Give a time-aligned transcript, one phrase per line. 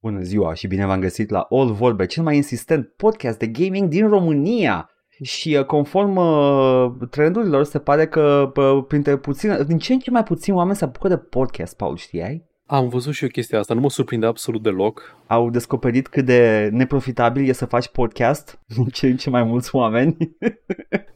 [0.00, 3.88] Bună ziua și bine v-am găsit la All Vorbe, cel mai insistent podcast de gaming
[3.88, 4.90] din România.
[5.22, 10.10] Și uh, conform uh, trendurilor se pare că uh, printre puțin, din ce în ce
[10.10, 12.47] mai puțin oameni se apucă de podcast, Paul, știai?
[12.70, 15.16] Am văzut și eu chestia asta, nu mă surprinde absolut deloc.
[15.26, 19.74] Au descoperit cât de neprofitabil e să faci podcast din ce în ce mai mulți
[19.74, 20.16] oameni.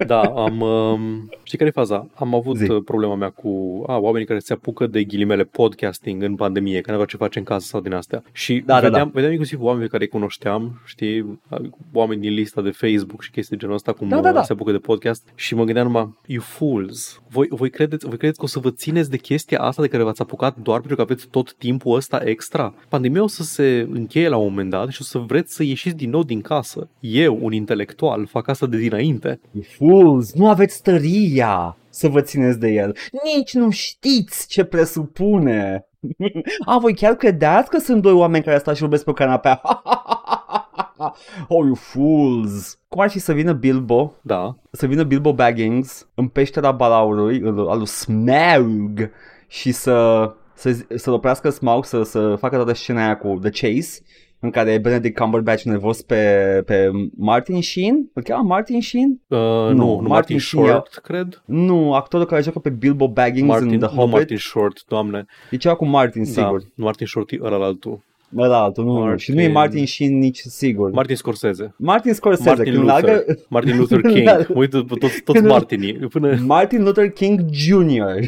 [0.06, 0.60] Da, am...
[0.60, 2.08] Um, știi care e faza?
[2.14, 2.70] Am avut Zi.
[2.70, 6.86] uh, problema mea cu a, oamenii care se apucă de ghilimele podcasting în pandemie, care
[6.86, 8.22] nu aveau ce face în casă sau din astea.
[8.32, 9.10] Și Da, da, vedeam, da.
[9.12, 11.40] vedeam inclusiv oameni pe care îi cunoșteam, știi,
[11.92, 14.42] oameni din lista de Facebook și chestii de genul ăsta, cum Da, da, uh, da.
[14.42, 18.38] se apucă de podcast și mă gândeam numai, you fools, voi, voi, credeți, voi credeți
[18.38, 21.02] că o să vă țineți de chestia asta de care v-ați apucat doar pentru că
[21.02, 22.74] aveți tot timpul ăsta extra?
[22.88, 25.96] Pandemia o să se încheie la un moment dat și o să vreți să ieșiți
[25.96, 26.88] din nou din casă.
[27.00, 29.40] Eu, un intelectual, fac asta de dinainte.
[29.76, 32.96] Fools, nu aveți stăria să vă țineți de el.
[33.34, 35.86] Nici nu știți ce presupune.
[36.66, 39.60] A, voi chiar credeați că sunt doi oameni care stau și vorbesc pe o canapea?
[41.48, 42.78] oh, you fools!
[42.88, 47.68] Cum ar fi să vină Bilbo, Da, să vină Bilbo Baggins în peștera balaurului, al
[47.68, 49.10] al lui Smaug,
[49.48, 50.28] și să,
[50.62, 54.00] să, să-l oprească Smaug, să, să facă toată scena aia cu The Chase,
[54.38, 58.10] în care e Benedict Cumberbatch nervos pe, pe Martin Sheen.
[58.12, 59.20] Îl cheamă Martin Sheen?
[59.26, 61.42] Uh, nu, Nu, nu, Martin Martin Sheen Short, cred.
[61.44, 64.14] Nu, actorul care joacă pe Bilbo Baggins Martin, în The nu Hobbit.
[64.14, 65.26] Martin Short, doamne.
[65.50, 66.60] E ceva cu Martin, sigur.
[66.60, 67.72] Da, Martin Short e ăla
[68.36, 68.42] altul.
[68.42, 69.00] Da, da, altul, nu, nu.
[69.00, 70.90] Martin- Și nu e Martin Sheen nici sigur.
[70.90, 71.74] Martin Scorsese.
[71.78, 73.02] Martin Scorsese, Martin când Luther.
[73.04, 73.24] largă...
[73.48, 74.24] Martin Luther King.
[74.24, 74.36] Da.
[74.36, 75.94] Mă uit pe toți, toți Când- Martinii.
[75.94, 76.36] Până...
[76.46, 78.18] Martin Luther King Jr.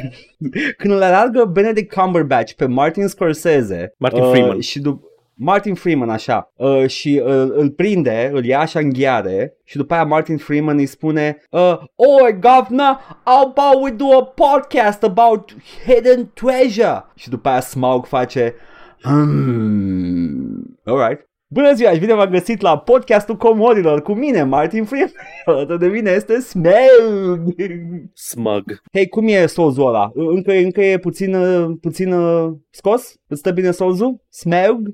[0.76, 4.60] Când îl alargă Benedict Cumberbatch pe Martin Scorsese Martin Freeman.
[4.60, 9.56] și după Martin Freeman, așa, uh, și uh, îl prinde, îl ia așa în ghiare
[9.64, 11.78] și după aia Martin Freeman îi spune uh,
[12.22, 15.54] Oi, governor, how about we do a podcast about
[15.86, 17.04] hidden treasure?
[17.14, 18.54] Și după aia Smaug face
[19.04, 21.28] Hmm, alright.
[21.46, 25.12] Bună ziua și bine v-am găsit la podcastul comodilor cu mine, Martin Freeman.
[25.44, 27.54] Alături de mine este Smaug.
[28.14, 28.64] Smug.
[28.92, 30.10] Hei, cum e solzul ăla?
[30.14, 33.14] Încă, încă e puțin, uh, puțin uh, scos?
[33.28, 34.24] Îți stă bine solzul?
[34.28, 34.88] Smaug?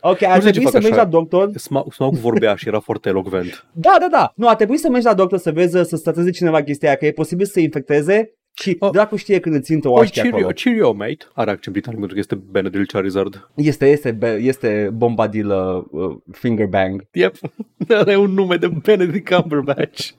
[0.00, 1.02] Ok, ar Nu știu ce trebui fac să mergi așa.
[1.02, 1.50] la doctor.
[1.54, 3.66] Smaug, Smaug vorbea și era foarte elocvent.
[3.72, 4.32] Da, da, da.
[4.36, 7.06] Nu, ar trebui să mergi la doctor să vezi, să stateze cineva chestia aia, că
[7.06, 8.90] e posibil să se infecteze și Oh.
[8.90, 10.34] dracu știe când îți intră o Oi, așchie acolo.
[10.36, 11.26] cheerio, cheerio, mate.
[11.34, 13.50] Are accent britanic pentru că este Benedict Charizard.
[13.54, 17.04] Este, este, be- este Bombadil uh, uh, Finger Bang.
[17.12, 17.34] Yep.
[18.00, 20.08] Are un nume de Benedict Cumberbatch.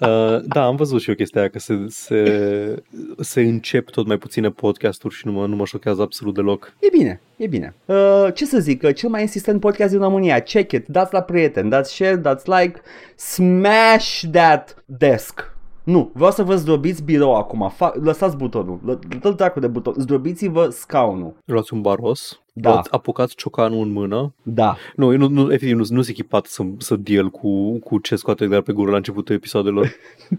[0.00, 2.82] Uh, da, am văzut și eu chestia aia că se, se,
[3.20, 6.72] se încep tot mai puține podcasturi și nu mă, nu mă șochează absolut deloc.
[6.80, 7.74] E bine, e bine.
[7.84, 11.22] Uh, ce să zic, uh, cel mai insistent podcast din România, check it, dați la
[11.22, 12.80] prieten, dați share, dați like,
[13.16, 15.54] smash that desk.
[15.86, 19.94] Nu, vreau să vă zdrobiți birou acum, Fa- lăsați butonul, Lă- dă-l dracu de buton,
[19.98, 21.36] zdrobiți-vă scaunul.
[21.44, 22.70] Luați un baros, Da.
[22.70, 24.34] luați, apucați ciocanul în mână.
[24.42, 27.98] Da, Nu, eu nu, nu, efectiv, nu, nu sunt echipat să, să deal cu, cu
[27.98, 29.90] ce scoate Edgar pe gură la începutul episodelor.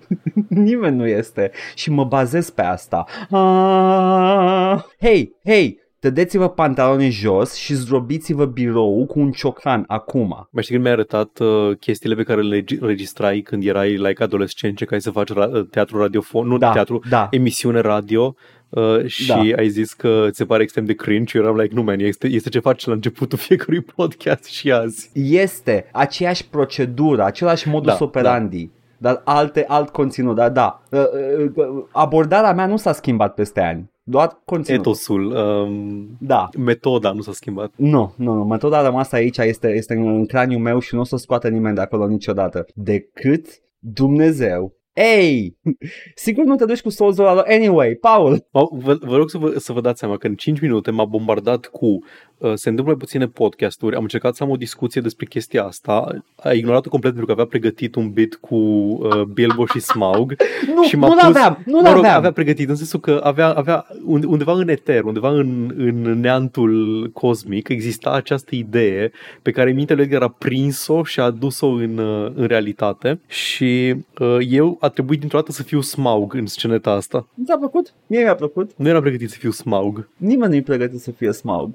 [0.50, 3.06] nimeni nu este și mă bazez pe asta.
[3.30, 10.48] Ah, hei, hei, tădeți-vă pantalonii jos și zdrobiți-vă birou cu un ciocan acum.
[10.52, 14.24] Mai știi când mi-ai arătat uh, chestiile pe care le regi- registrai când erai like
[14.24, 17.28] adolescent, ce ca să faci ra- uh, teatru radiofon, nu Da, teatru, da.
[17.32, 18.36] emisiune radio
[18.70, 19.36] uh, și Da.
[19.58, 22.00] ai zis că ți se pare extrem de cringe și eu eram like, nu man,
[22.00, 25.10] este, este ce faci la începutul fiecărui podcast și azi.
[25.14, 30.82] Este aceeași procedură, același modus Da, operandi, dar alte, alt conținut, dar da.
[30.92, 34.80] Uh, uh, uh, Abordarea mea nu s-a schimbat peste ani, doar conținut.
[34.80, 36.50] Etosul, um, Da.
[36.58, 37.72] metoda nu s-a schimbat.
[37.76, 41.04] Nu, nu, nu, metoda rămasă aici este, este în, în craniul meu și nu o
[41.04, 42.66] să o scoată nimeni de acolo niciodată.
[42.74, 43.46] Decât
[43.80, 44.76] Dumnezeu.
[44.94, 45.58] Ei!
[46.16, 47.44] Sigur nu te duci cu solzul ăla.
[47.48, 50.60] Anyway, Paul, Vă, vă, vă rog să vă, să vă dați seama că în 5
[50.60, 52.02] minute m-a bombardat cu uh,
[52.40, 56.54] se întâmplă mai puține podcasturi, am încercat să am o discuție despre chestia asta, a
[56.54, 60.36] ignorat-o complet pentru că avea pregătit un bit cu uh, Bilbo și Smaug
[60.76, 62.16] nu, și m-a nu pus, l-aveam, nu mă rog, l-aveam.
[62.16, 67.10] avea pregătit în sensul că avea, avea unde- undeva în eter, undeva în, în neantul
[67.14, 69.12] cosmic exista această idee
[69.42, 73.96] pe care mintea lui Edgar a prins-o și a adus-o în, uh, în realitate și
[74.20, 77.28] uh, eu a trebuit dintr-o dată să fiu Smaug în sceneta asta.
[77.34, 77.94] Nu ți-a plăcut?
[78.08, 78.72] Mie mi-a plăcut.
[78.76, 80.10] Nu eram pregătit să fiu Smaug.
[80.18, 81.70] Nimeni nu-i pregătit să fie Smaug.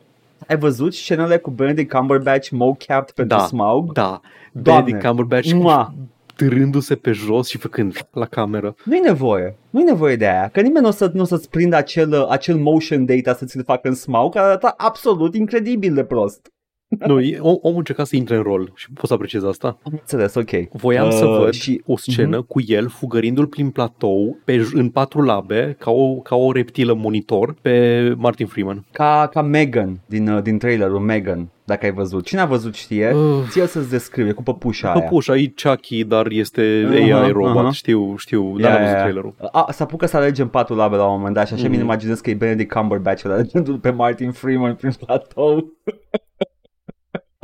[0.49, 3.43] Ai văzut scenele cu Benedict Cumberbatch mocapped pentru Da.
[3.45, 3.93] Smaug?
[3.93, 4.21] Da,
[4.53, 4.83] Doamne.
[4.83, 5.95] Benedict Cumberbatch Mua.
[6.37, 8.75] târându-se pe jos și făcând la cameră.
[8.85, 9.57] Nu-i nevoie.
[9.71, 10.49] Nu-i nevoie de aia.
[10.49, 13.65] Că nimeni nu o, să, nu o să-ți prindă acel, acel motion data să ți-l
[13.65, 16.53] facă în Smaug, care arată absolut incredibil de prost.
[17.07, 19.67] Nu, e- om, omul încerca să intre în rol și pot să apreciez asta.
[19.83, 20.51] Am înțeles, ok.
[20.73, 24.89] Voiam Uh, să văd și- o scenă cu el fugărindu-l prin platou pe, j- în
[24.89, 28.85] patru labe, ca o, ca o reptilă monitor, pe Martin Freeman.
[28.93, 32.25] Ca, ca Megan din, uh, din trailerul Megan, dacă ai văzut.
[32.25, 33.13] Cine a văzut știe.
[33.15, 33.43] Uh.
[33.51, 35.01] Ție să-ți descrie cu păpușa aia.
[35.01, 37.71] Păpușa, e Chucky, dar este Aha, AI robot, aha.
[37.71, 39.03] știu, știu, Ia, dar am ia, văzut ia.
[39.03, 39.35] trailerul.
[39.53, 41.71] A, să apucă să alegem patru labe la un moment dat și așa Mhm.
[41.73, 45.65] mi-l imaginez că e Benedict Cumberbatch alegându-l pe Martin Freeman prin platou.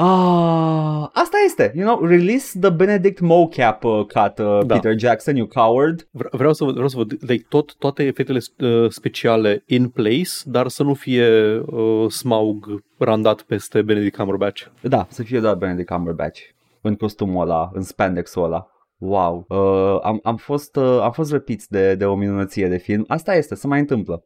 [0.01, 4.75] Ah, asta este, you know, release the Benedict mocap uh, cut, uh, Da.
[4.75, 6.09] Peter Jackson, you coward.
[6.11, 10.31] Vre- Vreau să văd, vreau să văd like, tot, toate efectele uh, speciale in place,
[10.45, 14.63] dar să nu fie uh, Smaug randat peste Benedict Cumberbatch.
[14.81, 16.41] Da, să fie doar Benedict Cumberbatch
[16.81, 18.67] în costumul ăla, în spandexul ăla.
[18.99, 23.05] Wow, uh, am, am, fost, uh, am fost răpiți de, de o minunăție de film.
[23.09, 24.23] Asta este, se mai întâmplă.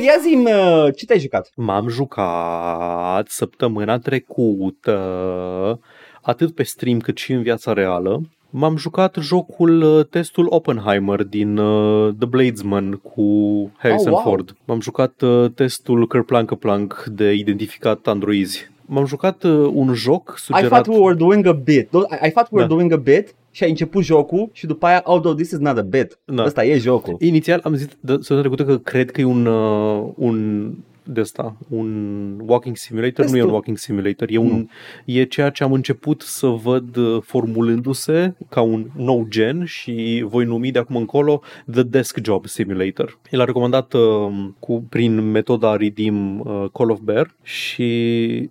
[0.00, 1.50] Paul, ia zi ce te-ai jucat?
[1.56, 4.98] M-am jucat săptămâna trecută,
[6.22, 8.20] atât pe stream cât și în viața reală.
[8.50, 13.24] M-am jucat jocul uh, testul Oppenheimer din uh, The Bladesman cu
[13.78, 14.22] Harrison Oh, wow.
[14.22, 14.56] Ford.
[14.64, 18.70] M-am jucat uh, testul Kerplunk de identificat androizi.
[18.86, 20.68] M-am jucat uh, un joc I sugerat...
[20.68, 21.88] thought we were doing a bit.
[21.92, 22.74] I, I thought we were Da.
[22.74, 25.82] doing a bit și ai început jocul și după aia, although this is not a
[25.82, 26.44] bit, Da.
[26.44, 27.16] ăsta e jocul.
[27.18, 30.66] Inițial am zis de săptămâna trecută că cred că e un, uh, un
[31.12, 31.88] de asta, un
[32.46, 33.48] walking simulator, nu e Testul.
[33.48, 34.68] un walking simulator, e, un,
[35.04, 40.44] e ceea ce am început să văd uh, formulându-se ca un nou gen și voi
[40.44, 41.42] numi de acum încolo
[41.72, 43.18] The Desk Job Simulator.
[43.30, 44.00] El a recomandat uh,
[44.58, 47.88] cu, prin metoda Redeem uh, Call of Bear și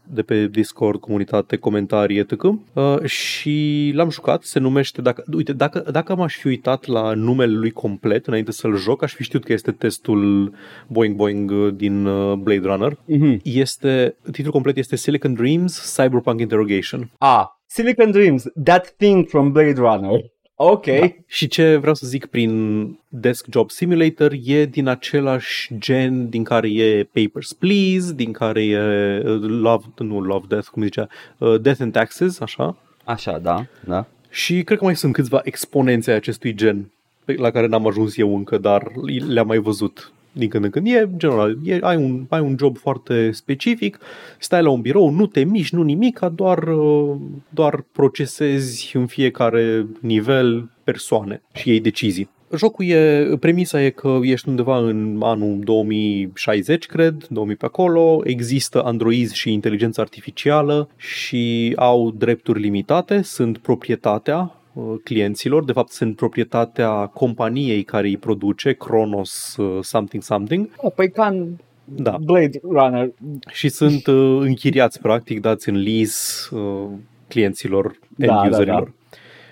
[0.04, 2.44] de pe Discord, comunitate, comentarii, etc.
[2.44, 7.54] Uh, și l-am jucat, se numește, dacă, uite, dacă, dacă m-aș fi uitat la numele
[7.54, 10.54] lui complet înainte să-l joc, aș fi știut că este testul
[10.88, 12.98] Boing Boing uh, din uh, Blade Runner.
[13.06, 13.40] Mhm.
[13.44, 17.10] Este, titlul complet este Silicon Dreams Cyberpunk Interrogation.
[17.18, 20.20] Ah, Silicon Dreams, that thing from Blade Runner.
[20.56, 20.86] Ok.
[20.86, 21.08] Da.
[21.26, 22.52] Și ce vreau să zic prin
[23.08, 28.78] Desk Job Simulator e din același gen din care e Papers, Please, din care e
[29.26, 31.08] uh, Love, nu Love Death, cum zicea,
[31.38, 32.78] uh, Death and Taxes, așa.
[33.04, 34.06] Așa, da, da.
[34.30, 36.92] Și cred că mai sunt câțiva exponențe ai acestui gen
[37.26, 38.92] pe- la care n-am ajuns eu încă, dar
[39.28, 40.88] le-am mai văzut din când în când.
[40.88, 44.00] E general, e, ai, un, ai un job foarte specific,
[44.40, 47.16] stai la un birou, nu te miști, nu nimic, doar, uh,
[47.50, 52.30] doar procesezi în fiecare nivel persoane și iei decizii.
[52.58, 58.84] Jocul e, premisa e că ești undeva în anul 2060, cred, 2000 pe acolo, există
[58.84, 64.59] androizi și inteligență artificială și au drepturi limitate, sunt proprietatea uh,
[65.04, 71.12] clienților, de fapt sunt proprietatea companiei care îi produce, Kronos uh, something something, Oh, păi
[71.12, 71.48] ca în
[71.84, 73.12] da, Blade Runner.
[73.52, 76.86] și sunt uh, închiriați practic, dați în lease uh,
[77.28, 78.92] clienților, Da, end da, userilor.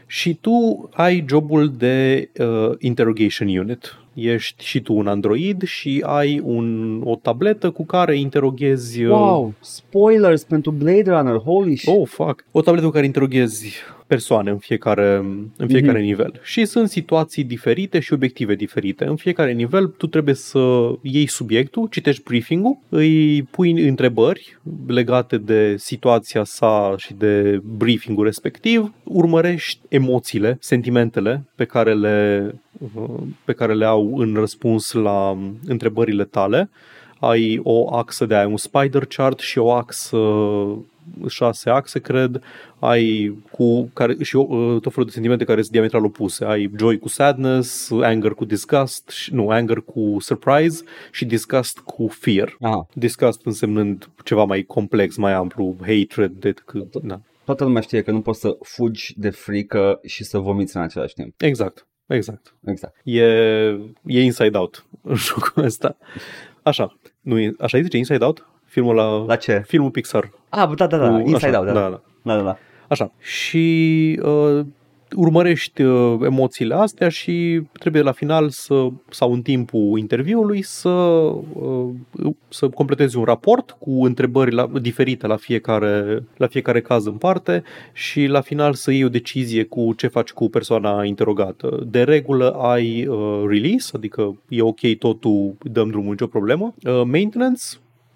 [0.09, 3.97] Și tu ai jobul de uh, interrogation unit.
[4.13, 9.03] Ești și tu un android și ai un, o tabletă cu care interoghezi...
[9.03, 11.95] uh, Wow, spoilers pentru Blade Runner, holy shit.
[11.95, 12.43] Oh, fuck.
[12.51, 13.75] O tabletă cu care interoghezi
[14.07, 15.15] persoane în fiecare,
[15.57, 16.07] în fiecare Mhm.
[16.07, 16.39] nivel.
[16.43, 19.05] Și sunt situații diferite și obiective diferite.
[19.05, 25.75] În fiecare nivel tu trebuie să iei subiectul, citești briefing-ul, îi pui întrebări legate de
[25.77, 32.51] situația sa și de briefing-ul respectiv, urmărești emoțiile, sentimentele pe care le,
[33.45, 36.69] pe care le au în răspuns la întrebările tale
[37.19, 40.17] ai o axă de ai un spider chart și o axă
[41.29, 42.41] șase axe, cred,
[42.79, 44.47] ai cu care, și uh,
[44.81, 46.45] tot felul de sentimente care sunt diametral opuse.
[46.45, 52.07] Ai joy cu sadness, anger cu disgust, și- nu, anger cu surprise și disgust cu
[52.07, 52.55] fear.
[52.61, 57.21] Aha, Disgust însemnând ceva mai complex, mai amplu, hatred, decât, da.
[57.45, 61.13] toată lumea știe că nu poți să fugi de frică și să vomiți în același
[61.13, 61.33] timp.
[61.41, 62.55] Exact, exact.
[62.65, 62.95] Exact.
[63.03, 63.21] E,
[64.05, 64.85] e Inside Out
[65.25, 65.97] jocul ăsta.
[66.63, 68.47] Așa, nu e, așa îi zice Inside Out?
[68.65, 69.63] Filmul la, La ce?
[69.67, 70.31] filmul Pixar.
[70.49, 71.73] Ah, da, da, da, Cu- Inside așa, Out, da.
[71.73, 72.01] da, Da, da.
[72.21, 72.41] da, da.
[72.43, 72.57] da.
[72.87, 73.11] Așa.
[73.19, 74.59] Și uh,
[75.15, 81.85] urmărești uh, emoțiile astea și trebuie la final să, sau în timpul interviului să, uh,
[82.49, 87.63] să completezi un raport cu întrebări la, diferite la fiecare, la fiecare caz în parte
[87.93, 91.79] și la final să iei o decizie cu ce faci cu persoana interogată.
[91.87, 96.73] De regulă ai uh, release, adică e ok totul, dăm drumul, nicio problemă.
[96.83, 97.63] Uh, maintenance,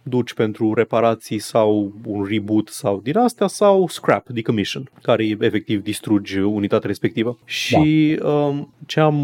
[0.03, 6.37] duci pentru reparații sau un reboot sau din astea sau scrap, decommission, care efectiv distrugi
[6.37, 7.37] unitatea respectivă.
[7.45, 8.27] Și da.
[8.27, 9.15] um, ce am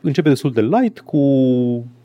[0.00, 1.18] începe destul de light cu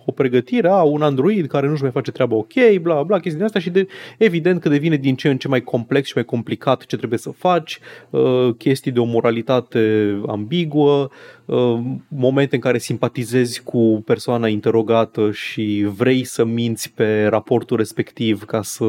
[0.09, 3.43] o pregătire, a, un Android care nu-și mai face treaba ok, bla bla, chestii din
[3.43, 3.87] astea și de,
[4.17, 7.29] evident că devine din ce în ce mai complex și mai complicat ce trebuie să
[7.29, 11.09] faci, uh, chestii de o moralitate ambiguă,
[11.45, 18.43] uh, momente în care simpatizezi cu persoana interogată și vrei să minți pe raportul respectiv
[18.43, 18.85] ca să,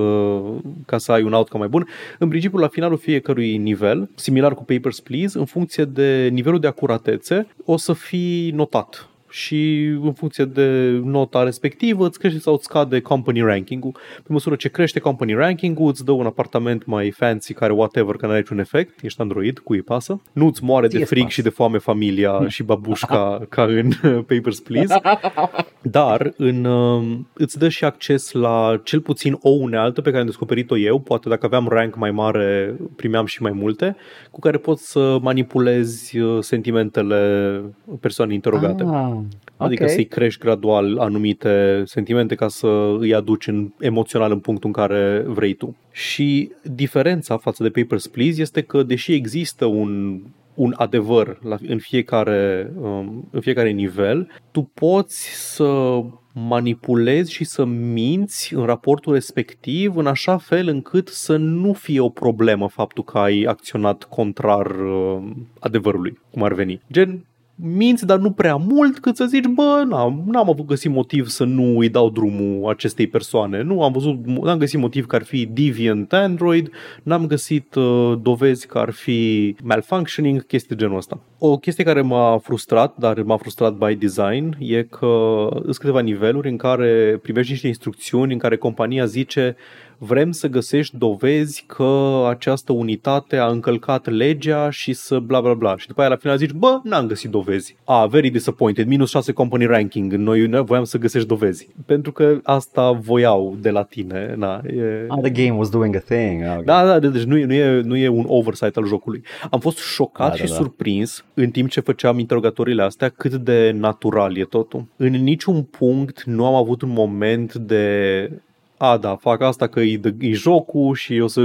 [0.86, 1.88] ca să ai un outcome mai bun.
[2.18, 6.66] În principiu, la finalul fiecărui nivel, similar cu Papers, Please, în funcție de nivelul de
[6.66, 12.64] acuratețe, o să fii notat și în funcție de nota respectivă îți crește sau îți
[12.64, 13.92] scade company ranking-ul.
[14.16, 18.26] Pe măsură ce crește company ranking-ul, îți dă un apartament mai fancy care whatever, că
[18.26, 20.20] n-are niciun efect, ești Android, cui îi pasă.
[20.32, 25.00] Nu îți moare de frig și de foame familia și babușca ca în Papers, Please.
[25.82, 30.26] Dar în, um, îți dă și acces la cel puțin o unealtă pe care am
[30.26, 33.96] descoperit-o eu, poate dacă aveam rank mai mare primeam și mai multe,
[34.30, 37.62] cu care poți să manipulezi uh, sentimentele
[38.00, 38.82] persoanei interogate.
[38.82, 39.17] Ah.
[39.58, 39.94] Adică okay.
[39.94, 45.24] să-i crești gradual anumite sentimente ca să îi aduci în, emoțional în punctul în care
[45.26, 45.76] vrei tu.
[45.92, 50.20] Și diferența față de Papers, Please este că deși există un
[50.58, 56.00] un adevăr la, în, fiecare, um, în fiecare nivel, tu poți să
[56.32, 62.08] manipulezi și să minți în raportul respectiv în așa fel încât să nu fie o
[62.08, 65.22] problemă faptul că ai acționat contrar uh,
[65.58, 66.80] adevărului, cum ar veni.
[66.92, 67.24] Gen,
[67.60, 71.44] minți, dar nu prea mult, cât să zici, bă, n-am, n-am avut găsit motiv să
[71.44, 73.62] nu îi dau drumul acestei persoane.
[73.62, 76.70] Nu am văzut, n-am găsit motiv că ar fi deviant Android,
[77.02, 81.20] n-am găsit uh, dovezi că ar fi malfunctioning, chestii de genul ăsta.
[81.38, 86.48] O chestie care m-a frustrat, dar m-a frustrat by design, e că sunt câteva niveluri
[86.48, 89.56] în care primești niște instrucțiuni în care compania zice
[89.98, 95.76] vrem să găsești dovezi că această unitate a încălcat legea și să bla bla bla.
[95.76, 97.76] Și după aia la final zici, bă, n-am găsit dovezi.
[97.84, 101.68] A, ah, very disappointed, minus 6 company ranking, noi voiam să găsești dovezi.
[101.86, 104.34] Pentru că asta voiau de la tine.
[104.36, 105.04] Na, e...
[105.08, 106.42] ah, the game was doing a thing.
[106.42, 106.62] Okay.
[106.64, 109.22] Da, da, deci nu e, nu, e, nu e un oversight al jocului.
[109.50, 110.54] Am fost șocat da, și da, da.
[110.54, 114.86] surprins în timp ce făceam interogatoriile astea cât de natural e totul.
[114.96, 118.30] În niciun punct nu am avut un moment de
[118.78, 121.40] a, da, fac asta că e, e jocul și o să,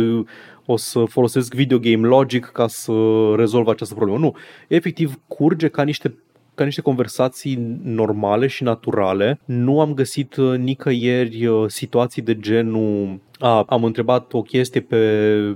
[0.66, 2.94] o să folosesc video game logic ca să
[3.36, 4.20] rezolv această problemă.
[4.20, 4.36] Nu,
[4.68, 6.18] efectiv curge ca niște
[6.56, 9.40] ca niște conversații normale și naturale.
[9.46, 14.98] Nu am găsit uh, nicăieri uh, situații de genul a, am întrebat o chestie pe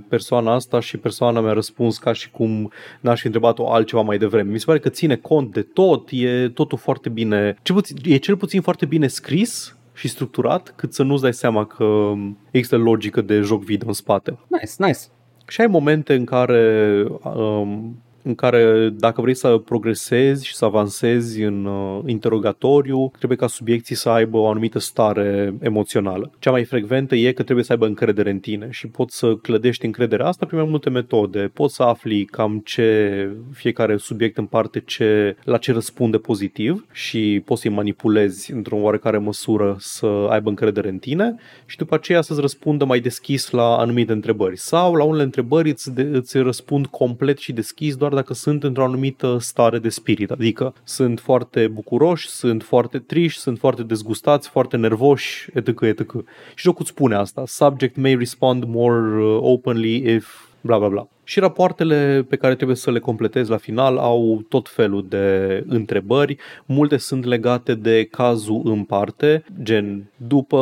[0.07, 4.51] persoana asta și persoana mi-a răspuns ca și cum n-aș fi întrebat-o altceva mai devreme.
[4.51, 8.17] Mi se pare că ține cont de tot, e totul foarte bine, cel puțin, e
[8.17, 12.13] cel puțin foarte bine scris și structurat, cât să nu-ți dai seama că
[12.51, 14.37] există logică de joc video în spate.
[14.47, 14.99] Nice, nice.
[15.47, 21.41] Și ai momente în care um, în care dacă vrei să progresezi și să avansezi
[21.41, 26.31] în uh, interogatoriu, trebuie ca subiecții să aibă o anumită stare emoțională.
[26.39, 29.85] Cea mai frecventă e că trebuie să aibă încredere în tine și poți să clădești
[29.85, 31.51] încrederea asta prin mai multe metode.
[31.53, 37.41] Poți să afli cam ce fiecare subiect în parte ce, la ce răspunde pozitiv și
[37.45, 42.41] poți să-i manipulezi într-o oarecare măsură să aibă încredere în tine și după aceea să-ți
[42.41, 44.57] răspundă mai deschis la anumite întrebări.
[44.57, 48.83] Sau la unele întrebări îți, de, îți răspund complet și deschis doar dacă sunt într-o
[48.83, 54.77] anumită stare de spirit, adică sunt foarte bucuroși, sunt foarte triști, sunt foarte dezgustați, foarte
[54.77, 55.81] nervoși, etc.
[55.81, 56.11] etc.
[56.55, 57.43] Și jocul îți spune asta.
[57.45, 61.07] Subject may respond more uh, openly if bla bla bla.
[61.23, 66.37] Și rapoartele pe care trebuie să le completezi la final au tot felul de întrebări.
[66.65, 70.59] Multe sunt legate de cazul în parte, gen după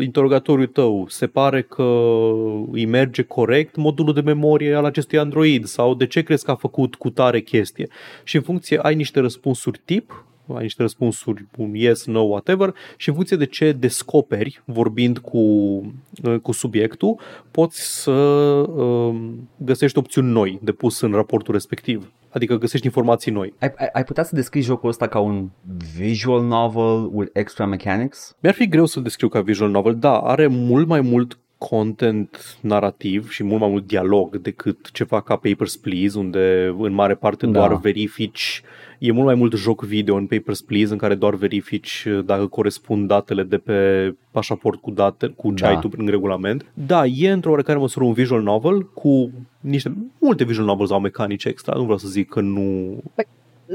[0.00, 1.82] interogatoriul tău, se pare că
[2.72, 6.54] îi merge corect modulul de memorie al acestui Android sau de ce crezi că a
[6.54, 7.88] făcut cu tare chestie.
[8.24, 13.08] Și în funcție ai niște răspunsuri tip ai niște răspunsuri, un yes, no, whatever și
[13.08, 17.18] în funcție de ce descoperi vorbind cu, uh, cu subiectul,
[17.50, 19.14] poți să uh,
[19.56, 22.12] găsești opțiuni noi de pus în raportul respectiv.
[22.30, 23.54] Adică găsești informații noi.
[23.58, 25.48] Ai, ai, ai putea să descrii jocul ăsta ca un
[25.96, 28.36] visual novel with extra mechanics?
[28.40, 33.30] Mi-ar fi greu să-l descriu ca visual novel, da, are mult mai mult content narrativ
[33.30, 37.52] și mult mai mult dialog decât ceva ca Papers, Please, unde în mare parte da.
[37.52, 38.62] doar verifici
[39.04, 43.08] E mult mai mult joc video în Papers, Please în care doar verifici dacă corespund
[43.08, 43.74] datele de pe
[44.30, 45.68] pașaport cu date, cu ce da.
[45.70, 46.66] ai tu prin regulament.
[46.86, 49.30] Da, e într-o oarecare măsură un visual novel cu
[49.60, 52.96] niște, multe visual novels au mecanici extra, nu vreau să zic că nu...
[53.14, 53.26] Păi,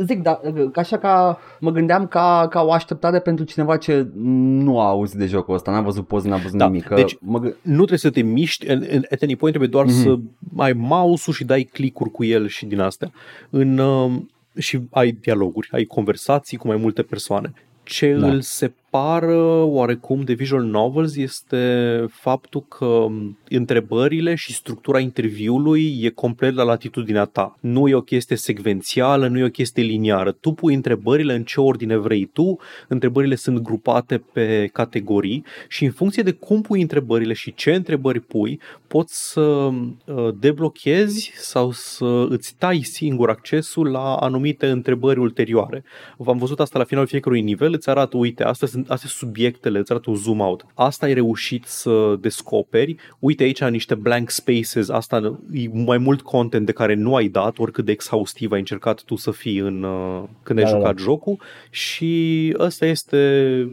[0.05, 0.39] zic, da,
[0.71, 5.17] ca așa ca mă gândeam ca, ca o așteptare pentru cineva ce nu a auzit
[5.19, 6.83] de jocul ăsta, n-a văzut poze, n-a văzut Da, nimic.
[6.83, 7.55] că deci mă gând...
[7.61, 9.93] nu trebuie să te miști, în- în- at any point trebuie doar Mhm.
[9.93, 10.17] să
[10.57, 13.11] ai mouse-ul și dai click-uri cu el și din astea.
[13.49, 17.53] În, um, și ai dialoguri, ai conversații cu mai multe persoane.
[17.83, 18.27] Ce Da.
[18.27, 18.41] îl
[18.89, 26.53] separă oarecum de visual novels este faptul că um, întrebările și structura interviului e complet
[26.53, 27.57] la latitudinea ta.
[27.59, 30.31] Nu e o chestie secvențială, nu e o chestie liniară.
[30.31, 35.91] Tu pui întrebările în ce ordine vrei tu, întrebările sunt grupate pe categorii și în
[35.91, 42.25] funcție de cum pui întrebările și ce întrebări pui, poți să uh, deblochezi sau să
[42.29, 45.83] îți tai singur accesul la anumite întrebări ulterioare.
[46.17, 49.79] V-am văzut asta la finalul fiecărui nivel, îți arată, uite, astea sunt, astea sunt subiectele,
[49.79, 50.65] îți arată un zoom out.
[50.73, 52.95] Asta ai reușit să descoperi.
[53.19, 57.57] Uite aici niște blank spaces, asta e mai mult content de care nu ai dat,
[57.57, 60.97] oricât de exhaustiv ai încercat tu să fii în, uh, când ai Da, da, jucat
[60.97, 63.17] jocul și ăsta este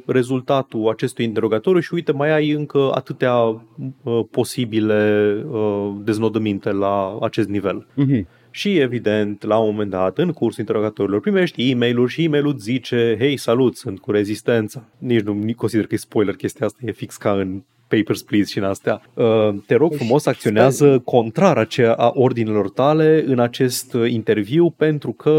[0.06, 7.48] rezultatul acestui interogatoriu și uite mai ai încă atâtea uh, posibile uh, deznodăminte la acest
[7.48, 7.86] nivel.
[7.94, 8.26] Mhm.
[8.56, 12.62] Și evident, la un moment dat, în cursul interogatoriilor, primești e mail și e-mailul îți
[12.62, 14.84] zice Hei, salut, sunt cu rezistența.
[14.98, 17.62] Nici nu nici consider că e spoiler chestia asta, e fix ca în
[17.96, 19.02] Papers, Please și în astea.
[19.14, 25.12] Uh, te rog frumos, acționează contrar aceea a ordinelor tale în acest uh, interviu pentru
[25.12, 25.30] că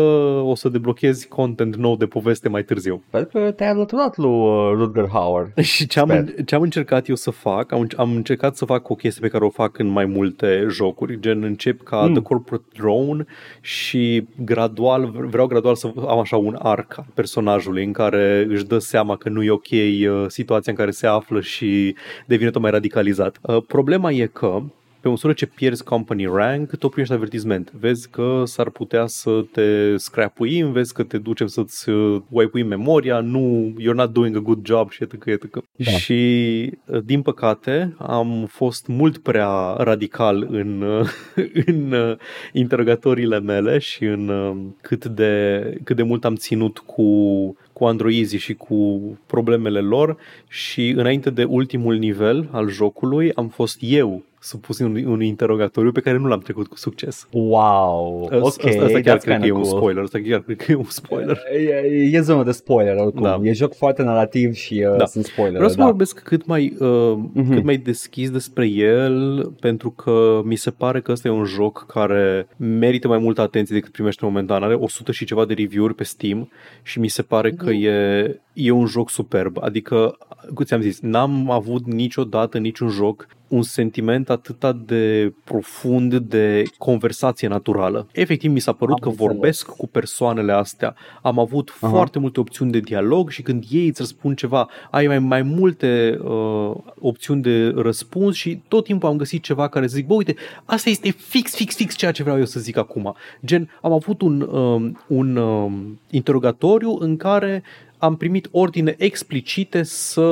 [0.44, 3.04] o să deblochezi content nou de poveste mai târziu.
[3.08, 5.52] Sper că te-ai alăturat lui uh, Rutger Hauer.
[5.62, 8.96] Și ce am, ce am încercat eu să fac, am, am încercat să fac o
[8.96, 12.08] chestie pe care o fac în mai multe jocuri, gen încep ca Mm.
[12.08, 12.14] mm.
[12.14, 13.26] The Corporate Drone
[13.62, 18.78] și gradual, vreau gradual să am așa un arc al personajului în care își dă
[18.78, 21.96] seama că nu e ok uh, situația în care se află și
[22.28, 23.38] devine tot mai radicalizat.
[23.42, 24.62] Uh, Problema e că
[25.06, 27.72] pe măsură ce pierzi company rank, tot primești avertisment.
[27.80, 33.20] Vezi că s-ar putea să te scrapuim, vezi că te ducem să-ți uh, wipe-uim memoria,
[33.20, 35.26] nu, you're not doing a good job și etc.
[35.26, 35.58] etc.
[35.76, 35.92] Da.
[35.92, 41.10] Și, uh, din păcate, am fost mult prea radical în, uh,
[41.66, 42.18] în uh,
[42.54, 47.04] interogatoriile mele și în uh, cât de, cât de mult am ținut cu
[47.78, 50.18] cu androizii și cu problemele lor
[50.48, 56.00] și înainte de ultimul nivel al jocului am fost eu supus un, un interogatoriu pe
[56.00, 57.28] care nu l-am trecut cu succes.
[57.32, 59.66] Wow, ok, asta, asta chiar that's cred că e kinda un cool.
[59.78, 60.04] spoiler.
[60.04, 61.40] Asta chiar cred că e un spoiler.
[61.54, 63.22] E, e zonă de spoiler oricum.
[63.22, 63.40] Da.
[63.44, 65.06] E joc foarte narrativ și uh, Da.
[65.06, 65.56] sunt spoilere.
[65.56, 65.84] Vreau să da.
[65.86, 67.54] vorbesc cât mai, uh, Mhm.
[67.54, 71.86] cât mai deschis despre el, pentru că mi se pare că ăsta e un joc
[71.88, 74.64] care merită mai multă atenție decât primește momentan.
[74.64, 76.50] Are 100 și ceva de review-uri pe Steam
[76.84, 77.84] și mi se pare că Mhm.
[77.86, 79.58] e, e un joc superb.
[79.62, 80.18] Adică,
[80.54, 87.48] cum ți-am zis, n-am avut niciodată niciun joc un sentiment atât de profund de conversație
[87.48, 88.08] naturală.
[88.12, 89.32] Efectiv, mi s-a părut Am că înțeles.
[89.32, 90.96] vorbesc cu persoanele astea.
[91.22, 91.92] Am avut Aha.
[91.92, 96.18] foarte multe opțiuni de dialog și când ei îți răspund ceva, ai mai, mai multe
[96.24, 100.36] uh, opțiuni de răspuns și tot timpul am găsit ceva care să zic, bă, uite,
[100.66, 103.16] asta este fix, fix, fix ceea ce vreau eu să zic acum.
[103.46, 107.64] Gen, am avut un, um, un um, interogatoriu în care
[108.06, 110.26] am primit ordine explicite să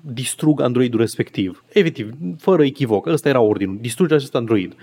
[0.00, 1.64] distrug androidul respectiv.
[1.72, 4.74] Efectiv, fără echivoc, ăsta era ordinul, distruge acest android.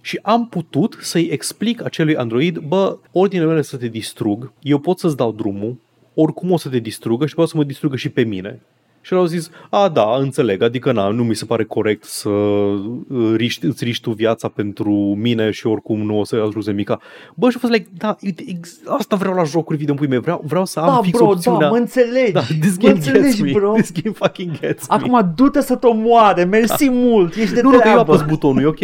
[0.00, 4.98] Și am putut să-i explic acelui android, bă, ordinele mele să te distrug, eu pot
[4.98, 5.76] să-ți dau drumul,
[6.14, 8.60] oricum o să te distrugă și poate să mă distrugă și pe mine.
[9.00, 12.28] Și el au zis, a, da, înțeleg, adică na, nu mi se pare corect să
[12.28, 17.00] uh, riști, îți riști tu viața pentru mine și oricum nu o să ajungi mica.
[17.34, 20.08] Bă, și a fost like, da, uite, ex- asta vreau la jocuri video în pui
[20.08, 21.60] mei, vreau, vreau să am Da, fix bro, opțiunea.
[21.60, 22.32] da, mă înțelegi.
[22.32, 23.50] Da, this mă game gets înțelegi, me.
[23.50, 23.72] bro.
[23.72, 24.94] This game fucking gets me.
[24.94, 28.12] Acum du-te să te omoare, mersi mult, ești de nu, nu, că eu treabă.
[28.12, 28.78] apăs butonul, e ok.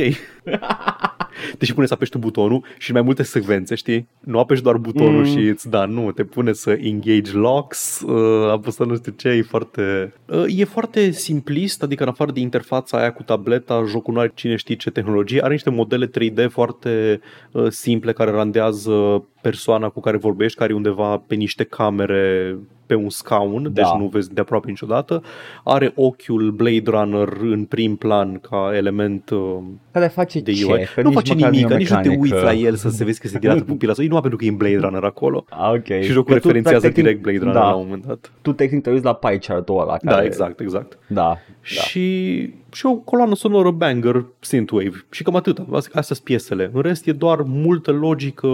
[1.59, 4.09] Deci pune să apeși tu butonul și în mai multe secvențe, știi?
[4.20, 5.31] Nu apeși doar butonul Mm.
[5.31, 5.37] mm.
[5.37, 9.42] și îți da, nu, te pune să engage locks, uh, apăsă nu știu ce, e
[9.42, 10.12] foarte...
[10.27, 14.33] Uh, e foarte simplist, adică în afară de interfața aia cu tableta, jocul nu are
[14.35, 17.20] cine știe ce tehnologie, are niște modele 3D foarte
[17.53, 22.94] uh, simple care randează persoana cu care vorbești, care e undeva pe niște camere pe
[22.94, 23.68] un scaun, Da.
[23.68, 25.23] deci nu vezi de aproape niciodată.
[25.64, 29.57] Are ochiul Blade Runner în prim plan ca element uh,
[29.90, 30.64] Care face de ce?
[30.64, 30.87] UI.
[30.94, 32.35] Că nu nici face măcar nimic, e o nici nu te mecanică.
[32.35, 34.44] uiți la el să se vezi că se dilată pupila sau, e numai pentru că
[34.44, 35.44] e în Blade Runner acolo.
[35.51, 35.85] Ah, ok.
[36.03, 38.33] Și jocul Că tu, referențiază practic, direct Blade Runner da, la un moment dat.
[38.42, 39.97] Tu tehnic te uiți la pie chart-ul ăla.
[40.03, 40.99] Da, care- exact, exact.
[41.07, 41.37] Da, da.
[41.61, 42.40] Și,
[42.73, 45.05] și o coloană sonoră banger, synthwave.
[45.11, 45.59] Și cam atât.
[45.73, 46.70] Astea sunt piesele.
[46.73, 48.49] În rest e doar multă logică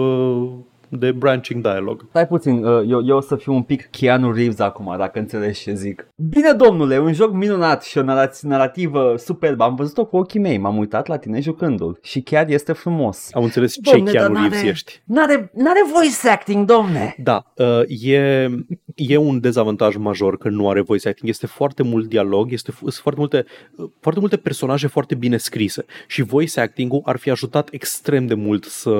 [0.93, 2.05] de branching dialogue.
[2.09, 5.61] Stai puțin, uh, eu, eu o să fiu un pic Keanu Reeves acum, dacă înțelegi
[5.61, 6.07] ce zic.
[6.15, 9.63] Bine, domnule, un joc minunat și o narați- narrativă superbă.
[9.63, 13.29] Am văzut-o cu ochii mei, m-am uitat la tine jucându-l și chiar este frumos.
[13.31, 15.01] Am înțeles ce Domne, Keanu dar Reeves n-are- ești.
[15.05, 17.15] N-are, n-are voice acting, domne!
[17.23, 18.49] Da, uh, e,
[18.95, 21.29] e un dezavantaj major că nu are voice acting.
[21.29, 25.37] Este foarte mult dialog, este f- sunt foarte multe, uh, foarte multe personaje foarte bine
[25.37, 28.91] scrise și voice acting-ul ar fi ajutat extrem de mult să,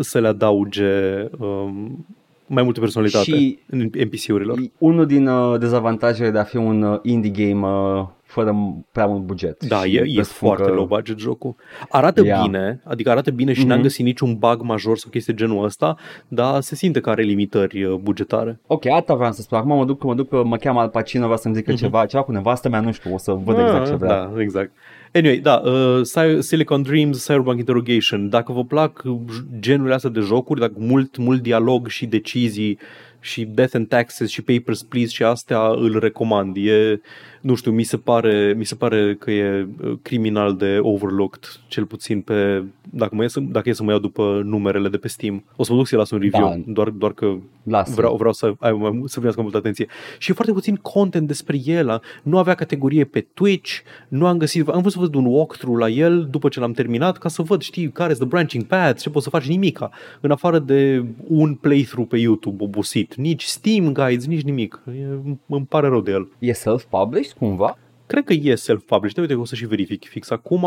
[0.00, 0.84] să le adauge
[1.38, 2.06] um,
[2.46, 4.58] mai multă personalitate Și- în NPC-urilor.
[4.78, 9.06] Unul din uh, dezavantajele de a fi un uh, indie game uh, fără m- prea
[9.06, 9.64] mult buget.
[9.64, 11.54] Da, Și e, e presupun foarte că- low budget jocul.
[11.88, 12.40] Arată Ia.
[12.42, 13.82] bine, adică arată bine și n-am Mhm.
[13.82, 15.96] găsit niciun bug major sau chestie genul ăsta,
[16.28, 18.60] dar se simte că are limitări uh, bugetare.
[18.66, 19.58] Ok, asta vreau să spun.
[19.58, 22.32] Acum mă duc, mă duc, mă cheamă Al Pacino, vreau să-mi zică ceva, ceva cu
[22.32, 24.28] nevastă mea, nu știu, o să văd exact ce Ah, vrea.
[24.34, 24.70] Da, exact.
[25.16, 28.28] Anyway, da, uh, Cy- Silicon Dreams, Cyberpunk Interrogation.
[28.28, 29.18] Dacă vă plac uh,
[29.60, 32.78] genurile astea de jocuri, dacă mult, mult dialog și decizii
[33.26, 36.56] și Death and Taxes și Papers, Please și astea îl recomand.
[36.56, 37.00] E,
[37.40, 41.84] nu știu, mi se pare, mi se pare că e uh, criminal de overlooked, cel
[41.84, 45.08] puțin pe, dacă, mă e să, dacă e să mă iau după numerele de pe
[45.08, 45.44] Steam.
[45.56, 46.72] O să mă duc să-i las un review, Da.
[46.72, 47.92] doar, doar că Lasă.
[47.96, 49.86] vreau, vreau să, ai, mai mult- să primească multă atenție.
[50.18, 52.00] Și e foarte puțin content despre el.
[52.22, 53.70] Nu avea categorie pe Twitch,
[54.08, 57.18] nu am găsit, am vrut să văd un walkthrough la el după ce l-am terminat
[57.18, 59.90] ca să văd, știi, care sunt the branching paths, ce poți să faci nimica.
[60.20, 63.14] În afară de un playthrough pe YouTube obosit.
[63.16, 64.82] Nici Steam guides, nici nimic.
[64.86, 65.04] E,
[65.46, 66.28] îmi pare rău de el.
[66.38, 67.78] E self-published cumva?
[68.06, 69.16] Cred că e self-published.
[69.18, 70.62] Uite că o să și verific fix acum.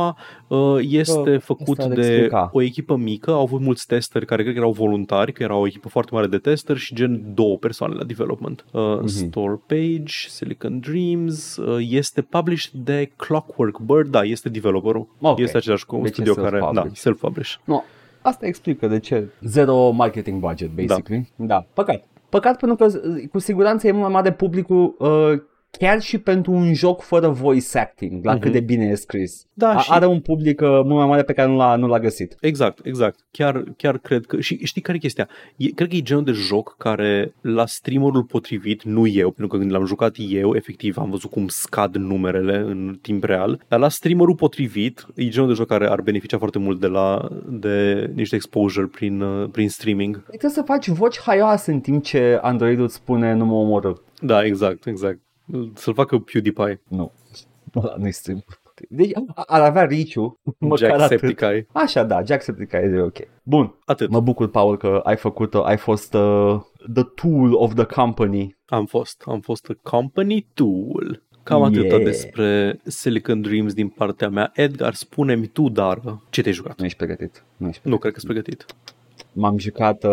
[0.47, 2.49] Uh, Este Bă, făcut asta ar de explica.
[2.53, 3.31] o echipă mică.
[3.31, 6.27] Au avut mulți testeri care cred că erau voluntari, că era o echipă foarte mare
[6.27, 8.65] de testeri și gen două persoane la development.
[8.71, 9.07] Uh, Mhm.
[9.07, 11.57] Store Page, Silicon Dreams.
[11.57, 14.07] Uh, Este published de Clockwork Bird.
[14.11, 15.07] Da, este developerul.
[15.21, 15.39] Ok.
[15.39, 16.59] Este același cu Deci e studio care...
[16.59, 16.93] Da, self-published.
[16.93, 17.61] self-published.
[17.63, 17.83] Nu,
[18.21, 19.27] asta explică de ce.
[19.41, 21.29] Zero marketing budget, basically.
[21.35, 21.45] Da.
[21.45, 21.65] da.
[21.73, 22.03] Păcat.
[22.29, 22.99] Păcat pentru că
[23.31, 27.77] cu siguranță e mult mai mare publicul uh, chiar și pentru un joc fără voice
[27.77, 28.41] acting, la Mhm.
[28.41, 29.45] cât de bine e scris.
[29.53, 31.87] Da, A- și- Are un public uh, mult mai mare pe care nu l-a, nu
[31.87, 32.35] l-a găsit.
[32.41, 33.19] Exact, exact.
[33.31, 34.39] Chiar, chiar cred că...
[34.39, 35.27] Și știi care e chestia?
[35.57, 39.57] E, cred că e genul de joc care la streamerul potrivit, nu eu, pentru că
[39.57, 43.89] când l-am jucat eu, efectiv am văzut cum scad numerele în timp real, dar la
[43.89, 48.35] streamerul potrivit e genul de joc care ar beneficia foarte mult de la de niște
[48.35, 50.23] exposure prin, uh, prin streaming.
[50.27, 54.01] Trebuie să faci voci haioase în timp ce Android îți spune nu mă omoră.
[54.21, 55.19] Da, exact, exact.
[55.73, 57.11] Să-l facă PewDiePie, Nu.
[57.75, 58.43] Ăla nu-i stream.
[58.89, 60.99] Deci a- ar avea riciu, măcar atât.
[60.99, 61.67] Jacksepticeye.
[61.71, 63.17] Așa, da, Jacksepticeye e ok.
[63.43, 64.09] Bun, Atât.
[64.09, 66.59] mă bucur, Paul, că ai făcut, ai fost uh,
[66.93, 68.57] the tool of the company.
[68.65, 71.23] Am fost, am fost a company tool.
[71.43, 72.03] Cam atâta Yeah.
[72.03, 74.51] despre Silicon Dreams din partea mea.
[74.53, 76.77] Edgar, spune-mi tu, dar ce te-ai jucat?
[76.79, 77.43] Nu ești pregătit.
[77.57, 78.65] Nu ești Nu cred că sunt pregătit.
[79.39, 80.11] M-am jucat uh,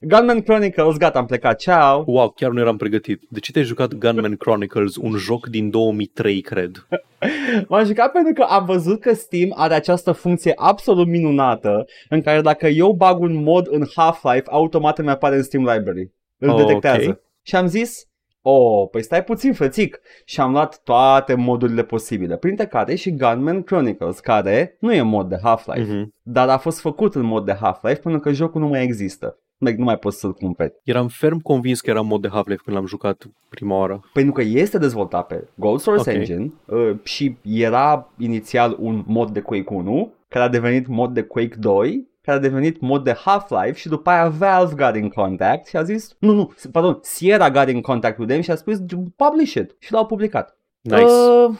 [0.00, 2.04] Gunman Chronicles, gata, am plecat, ciao.
[2.06, 3.20] Wow, chiar nu eram pregătit.
[3.28, 6.86] De ce te-ai jucat Gunman Chronicles, un joc din 2003, cred?
[7.68, 12.40] M-am jucat pentru că am văzut că Steam are această funcție absolut minunată în care
[12.40, 16.12] dacă eu bag un mod în Half-Life, automat îmi apare în Steam Library.
[16.38, 17.08] Îl Oh, detectează.
[17.08, 17.20] ok.
[17.42, 18.07] Și am zis,
[18.50, 20.00] oh, păi stai puțin, frățic.
[20.24, 25.28] Și am luat toate modurile posibile, printre care și Gunman Chronicles, care nu e mod
[25.28, 26.14] de Half-Life, Mhm.
[26.22, 29.36] dar a fost făcut în mod de Half-Life pentru că jocul nu mai există.
[29.60, 30.74] Like, nu mai poți să-l cumperi.
[30.84, 34.00] Eram ferm convins că era mod de Half-Life când l-am jucat prima oară.
[34.12, 36.16] Pentru că este dezvoltat pe Gold Source Ok.
[36.16, 41.22] Engine uh, și era inițial un mod de Quake 1, care a devenit mod de
[41.22, 45.66] Quake 2, care a devenit mod de Half-Life și după aia Valve got in contact
[45.66, 48.78] și a zis, nu, nu, pardon, Sierra got in contact with them și a spus
[49.16, 50.56] publish it și l-au publicat.
[50.80, 51.04] Nice.
[51.04, 51.54] Uh,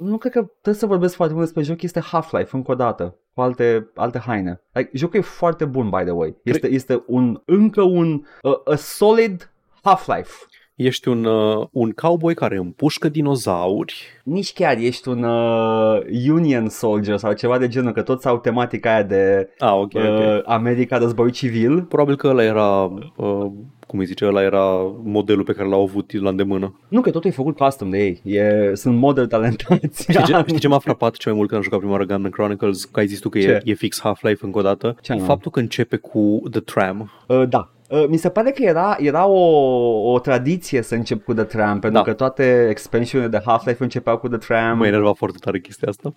[0.00, 3.16] nu cred că trebuie să vorbesc foarte mult despre joc, este Half-Life încă o dată,
[3.34, 4.60] cu alte, alte haine.
[4.72, 6.36] Like, jocul e foarte bun, by the way.
[6.42, 10.32] Este, este un, încă un uh, a solid Half-Life.
[10.74, 13.94] Ești un, uh, un cowboy care împușcă dinozauri.
[14.24, 18.92] Nici chiar ești un uh, Union Soldier sau ceva de genul, că toți au tematica
[18.92, 20.02] aia de Ah, ok, ok.
[20.02, 21.82] uh, America război civil.
[21.82, 22.82] Probabil că ăla era,
[23.16, 23.46] uh,
[23.86, 26.80] cum îi zice, ăla era modelul pe care l-au avut la îndemână.
[26.88, 28.20] Nu, că totul e făcut custom de ei.
[28.24, 30.02] E, sunt model talentați.
[30.10, 32.30] Știi ce, știi ce m-a frapat cel mai mult când am jucat prima oară Gunman
[32.30, 32.84] Chronicles?
[32.84, 33.60] Că ai zis tu că e, Ce?
[33.64, 34.96] e fix Half-Life încă o dată.
[35.00, 35.26] Ce anume?
[35.26, 37.10] Faptul că începe cu The Tram.
[37.28, 37.68] Uh, da.
[37.94, 41.78] Uh, mi se pare că era, era o, o tradiție să încep cu The Tram,
[41.80, 42.02] pentru Da.
[42.04, 44.76] că toate expansiunile de Half-Life începeau cu The Tram.
[44.78, 46.14] Mă enerva foarte tare chestia asta.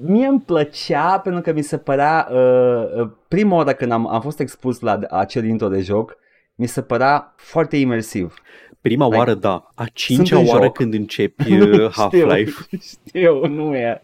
[0.00, 4.20] Mie îmi plăcea pentru că mi se părea uh, uh, prima oară când am, am
[4.20, 6.16] fost expus la acel intro de joc,
[6.54, 8.34] mi se părea foarte imersiv.
[8.80, 9.72] Prima Like, oară, da.
[9.74, 10.72] A cincea în oară joc.
[10.76, 12.50] când începi uh, Half-Life.
[12.60, 14.02] Știu, știu, nu e.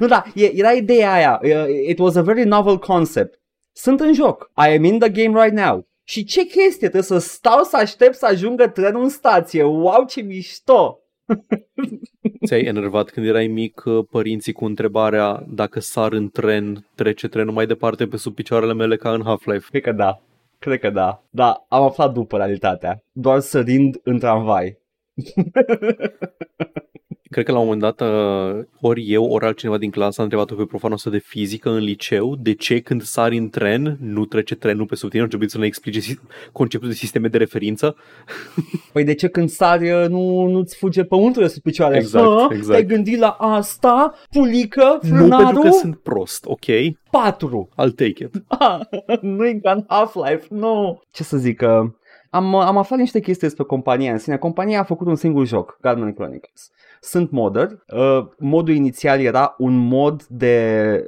[0.00, 1.40] Nu, da, e, era ideea aia.
[1.42, 3.40] Uh, It was a very novel concept.
[3.72, 4.50] Sunt în joc.
[4.68, 5.86] I am in the game right now.
[6.04, 9.62] Și ce chestie, trebuie să stau să aștept să ajungă trenul în stație.
[9.62, 10.98] Wow, ce mișto!
[12.46, 17.54] Ți-ai enervat când erai mic uh, părinții cu întrebarea dacă sar în tren, trece trenul
[17.54, 19.66] mai departe pe sub picioarele mele ca în Half-Life?
[19.70, 20.20] Cred că da.
[20.58, 21.24] Cred că da.
[21.30, 23.02] Da, am aflat după realitatea.
[23.12, 24.78] Doar sărind în tramvai.
[27.34, 30.54] Cred că la un moment dat uh, ori eu, ori altcineva din clasă a întrebat-o
[30.54, 34.54] pe profa noastră de fizică în liceu de ce când sari în tren nu trece
[34.54, 35.22] trenul pe sub tine.
[35.22, 36.20] Ar trebui să ne explice si-
[36.52, 37.96] conceptul de sisteme de referință.
[38.92, 41.96] Păi de ce când sari uh, nu, nu-ți fuge pământul de sub picioare?
[41.96, 42.46] Exact, Hă?
[42.50, 42.66] exact.
[42.70, 44.14] Te-ai gândit la asta?
[44.30, 44.98] Pulică?
[45.02, 45.62] Nu pentru Frânarul?
[45.62, 46.64] că sunt prost, ok?
[47.10, 47.68] Patru.
[47.72, 48.42] I'll take it.
[48.46, 48.80] Ah,
[49.20, 51.00] nu e ca în Half-Life, nu.
[51.10, 51.90] Ce să zic, uh,
[52.34, 54.36] am, am aflat niște chestii despre compania în sine.
[54.36, 56.70] Compania a făcut un singur joc, Garden Chronicles.
[57.00, 57.82] Sunt modări.
[57.88, 61.04] Uh, modul inițial era un mod de,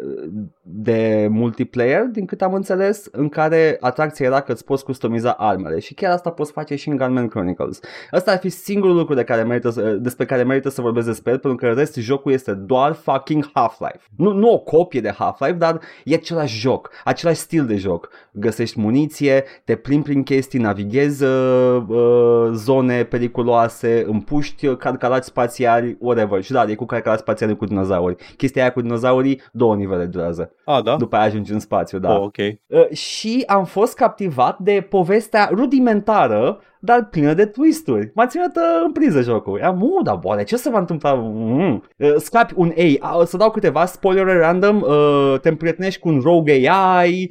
[0.69, 5.79] de multiplayer, din câte am înțeles, în care atracția era că îți poți customiza armele
[5.79, 7.81] și chiar asta poți face și în Gunman Chronicles.
[8.11, 11.33] Asta ar fi singurul lucru de care merită, să- despre care merită să vorbesc despre
[11.33, 14.01] el, pentru că în rest jocul este doar fucking Half-Life.
[14.17, 18.09] Nu, nu o copie de Half-Life, dar e același joc, același stil de joc.
[18.33, 25.97] Găsești muniție, te plimbi prin chestii, navighezi uh, uh, zone periculoase, împuști uh, carcalați spațiali,
[26.01, 26.43] whatever.
[26.43, 28.17] Și da, e cu carcalați spațiali cu dinozauri.
[28.37, 30.51] Chestia aia cu dinozaurii, două nivele durează.
[30.69, 30.97] A, da?
[30.97, 32.15] După aia ajungi în spațiu, da.
[32.15, 32.37] Oh, ok.
[32.37, 38.11] Uh, și am fost captivat de povestea rudimentară, dar plină de twisturi.
[38.15, 39.61] M-a ținut uh, în priză jocul.
[39.63, 41.15] Am, uh, dar boane, ce se va întâmpla?
[41.15, 41.83] Mm.
[41.97, 46.21] Uh, scapi un AI, uh, să dau câteva spoilere random, uh, te împrietenești cu un
[46.21, 47.29] rogue AI,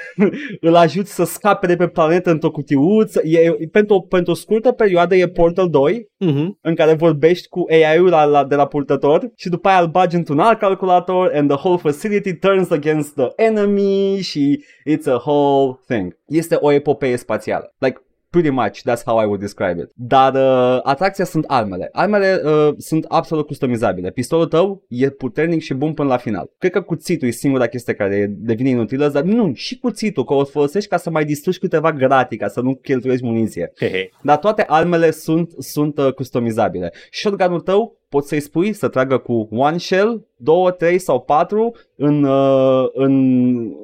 [0.60, 3.20] îl ajuți să scape de pe planetă într-o cutiuță.
[3.24, 6.58] E, pentru, pentru o scurtă perioadă e Portal 2, Mhm.
[6.62, 10.16] în care vorbești cu AI-ul la, la, de la purtător și după aia îl bagi
[10.16, 15.78] într-un alt calculator and the whole facility turns against the enemy și it's a whole
[15.86, 16.18] thing.
[16.26, 17.74] Este o epopee spațială.
[17.78, 19.90] Like, pretty much, that's how I would describe it.
[19.94, 21.88] Dar uh, atracția sunt armele.
[21.92, 24.10] Armele uh, sunt absolut customizabile.
[24.10, 26.50] Pistolul tău e puternic și bun până la final.
[26.58, 30.44] Cred că cuțitul e singura chestie care devine inutilă, dar nu, și cuțitul, că o
[30.44, 33.72] folosești ca să mai distrugi câteva gratii, ca să nu cheltuiești muniție.
[33.78, 34.10] Hehe.
[34.22, 36.92] Dar toate armele sunt, sunt uh, customizabile.
[37.10, 42.24] Shotgun-ul tău poți să-i spui să tragă cu one shell, două, trei sau patru în,
[42.24, 43.14] uh, în,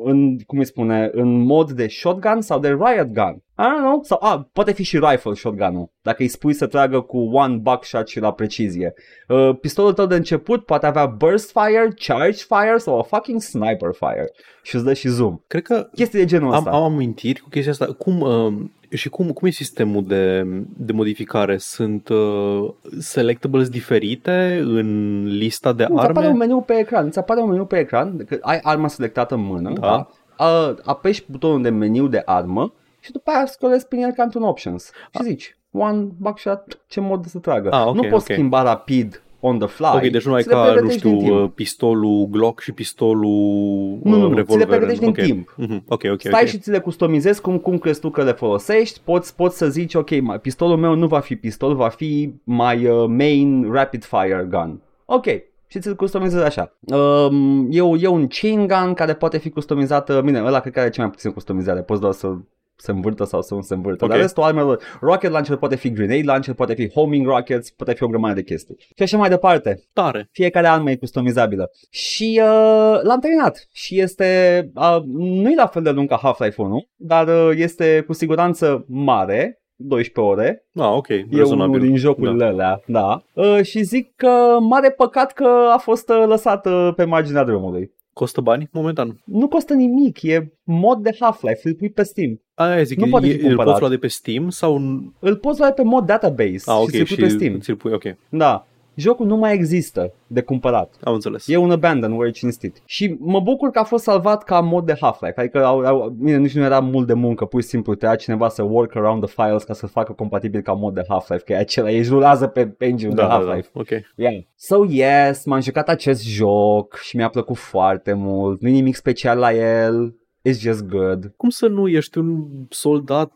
[0.05, 3.43] în, cum îi spune, în mod de shotgun sau de riot gun.
[3.59, 4.01] I don't know.
[4.03, 8.09] Sau, a, poate fi și rifle shotgun-ul, dacă îi spui să tragă cu one buckshot
[8.09, 8.95] și la precizie.
[9.29, 13.91] Uh, pistolul tău de început poate avea burst fire, charge fire sau a fucking sniper
[13.93, 14.31] fire.
[14.63, 15.41] Și îți dă și zoom.
[15.47, 16.71] Cred că Chestii de genul am, ăsta.
[16.71, 17.87] am amintiri cu chestia asta.
[17.87, 18.55] Cum, uh,
[18.97, 20.43] și cum, cum e sistemul de,
[20.77, 21.57] de modificare?
[21.59, 26.45] Sunt uh, selectables diferite în lista de Nu, îți apare un arme?
[26.45, 29.73] meniu pe ecran, îți apare un meniu pe ecran, că ai arma selectată în mână,
[29.73, 29.81] Da.
[29.81, 30.09] da.
[30.45, 34.43] A, apeși butonul de meniu de armă și după aia scrollezi prin el ca într-un
[34.43, 37.71] options și zici one buckshot, ce mod să tragă.
[37.73, 38.23] Ah, ok, nu poți ok.
[38.23, 39.87] schimba rapid on the fly.
[39.95, 41.43] Ok, deci nu ai ți le ca, nu pregătești din știu, timp.
[41.43, 44.67] uh, pistolul Glock și pistolul Nu, nu, nu, uh, ți le revolver.
[44.67, 45.17] pregătești din Ok.
[45.19, 45.55] timp.
[45.57, 46.49] Mhm, Ok, ok, Stai ok.
[46.49, 49.95] și ți le customizezi cum, cum crezi tu că le folosești, poți, poți să zici,
[49.95, 54.47] ok, mai, pistolul meu nu va fi pistol, va fi my uh, main rapid fire
[54.51, 54.81] gun.
[55.05, 55.25] Ok,
[55.67, 56.73] și ți-l customizezi așa.
[56.81, 60.91] Um, e, e un chain gun care poate fi customizată, bine, ăla cred că are
[60.91, 62.35] cea mai puțin customizare, poți doar să
[62.77, 64.05] se învârtă sau să nu se învârtă.
[64.05, 64.11] Ok.
[64.11, 68.03] Dar restul armelor, rocket launcher poate fi grenade launcher, poate fi homing rockets, poate fi
[68.03, 68.77] o grămadă de chestii.
[68.79, 69.83] Și așa mai departe.
[69.93, 70.29] Tare.
[70.33, 71.71] Fiecare armă e customizabilă.
[71.91, 73.69] Și uh, l-am terminat.
[73.73, 78.05] Și este, uh, nu e la fel de lung ca Half-Life 1, dar uh, este
[78.07, 80.67] cu siguranță mare, 12 ore.
[80.75, 81.81] Ah, ok, E unul rezonabil.
[81.81, 82.47] din jocurile da.
[82.47, 83.23] alea, da.
[83.33, 87.95] Uh, și zic că mare păcat că a fost uh, lăsat uh, pe marginea drumului.
[88.19, 89.21] Costă bani momentan?
[89.25, 92.41] Nu costă nimic, e mod de Half-Life, îl pui pe Steam.
[92.55, 93.67] Aia zic, Nu e, poate fi e, îl cumpărat.
[93.71, 94.75] poți lua de pe Steam sau...
[95.19, 97.59] Îl poți lua pe mod database Ah, ok, și ți-l pui pe Steam.
[97.59, 98.67] ți-l pui, ok, Da.
[98.97, 100.95] Jocul nu mai există de cumpărat.
[101.03, 101.49] am înțeles.
[101.49, 102.83] E un abandonware cinstit.
[102.85, 105.41] Și mă bucur că a fost salvat ca mod de Half-Life.
[105.41, 108.49] Adică au, au, bine, nici nu era mult de muncă, pur și simplu trebuia cineva
[108.49, 111.57] să work around the files ca să facă compatibil ca mod de Half-Life, că e
[111.57, 113.69] acela, ei rulează pe engine da, de da, da, Half-Life.
[113.73, 113.89] ok.
[114.17, 114.43] Yeah.
[114.55, 118.61] So yes, m-am jucat acest joc și mi-a plăcut foarte mult.
[118.61, 120.15] Nu nimic special la el.
[120.49, 121.33] It's just good.
[121.37, 123.33] Cum să nu ești un soldat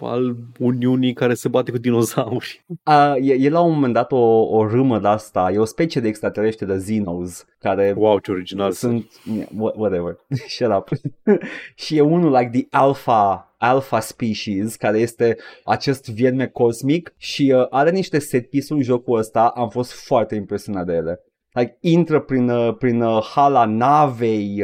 [0.00, 2.64] al Uniunii care se bate cu dinozauri?
[2.84, 6.00] Uh, e, e la un moment dat o, o râmă de asta, e o specie
[6.00, 8.72] de extraterestri de Xenos care Wow, ce original.
[8.72, 10.16] sunt yeah, wha- whatever
[10.48, 10.88] shut up
[11.82, 17.66] și e unul like the alpha alpha species care este acest vierme cosmic și uh,
[17.70, 21.20] are niște set piece-uri jocul ăsta am fost foarte impresionat de ele
[21.52, 24.62] Like, intră prin, uh, prin uh, hala navei,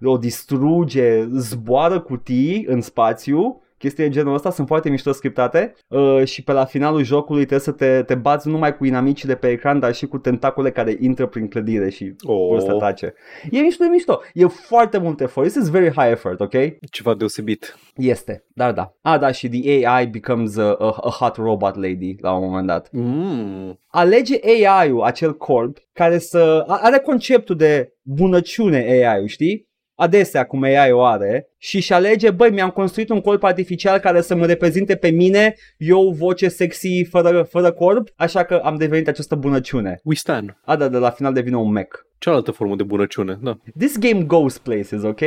[0.00, 5.74] uh, o distruge, zboară cutii în spațiu chestii de genul ăsta sunt foarte mișto scriptate
[5.88, 9.28] uh, și pe la finalul jocului trebuie să te, te bați nu numai cu inamicii
[9.28, 12.46] de pe ecran, dar și cu tentacule care intră prin clădire și Oh.
[12.48, 13.14] vor să atace.
[13.50, 14.20] E mișto, e mișto.
[14.34, 15.48] E foarte mult efort.
[15.48, 16.52] This is very high effort, ok?
[16.90, 17.78] Ceva deosebit.
[17.96, 18.94] Este, dar da.
[19.02, 22.66] Ah, da, și the AI becomes a, a, a hot robot lady la un moment
[22.66, 22.88] dat.
[22.92, 23.80] Mm.
[23.86, 26.64] Alege AI-ul, acel corp, care să...
[26.66, 29.68] a- Are conceptul de bunăciune AI-ul, știi?
[30.00, 34.20] Adesea cum AI o are și și alege, băi, mi-am construit un corp artificial care
[34.20, 39.08] să mă reprezinte pe mine, eu voce sexy fără, fără corp, așa că am devenit
[39.08, 40.00] această bunăciune.
[40.04, 40.56] We stand.
[40.64, 41.98] A, da, de la final devine un mech.
[42.18, 43.58] Cealaltă formă de bunăciune, da.
[43.78, 45.20] This game goes places, ok?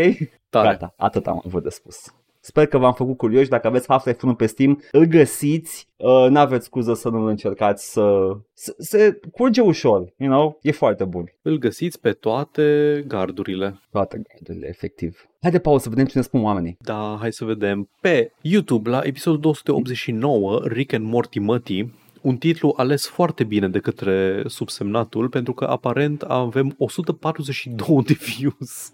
[0.50, 0.68] Tare.
[0.68, 1.98] Gata, atât am avut de spus.
[2.46, 6.66] Sper că v-am făcut curioși, dacă aveți Half-Life 1 pe Steam, îl găsiți, uh, n-aveți
[6.66, 11.34] scuză să nu-l încercați, să, să, se curge ușor, you know, e foarte bun.
[11.42, 13.80] Îl găsiți pe toate gardurile.
[13.92, 15.30] Toate gardurile, efectiv.
[15.42, 16.78] Haide, Paul, să vedem ce ne spun oamenii.
[16.80, 17.90] Da, hai să vedem.
[18.02, 21.94] Pe YouTube, la episodul 289, Rick and Morty Mătii,
[22.24, 28.94] un titlu ales foarte bine de către subsemnatul, pentru că aparent avem 142 de views.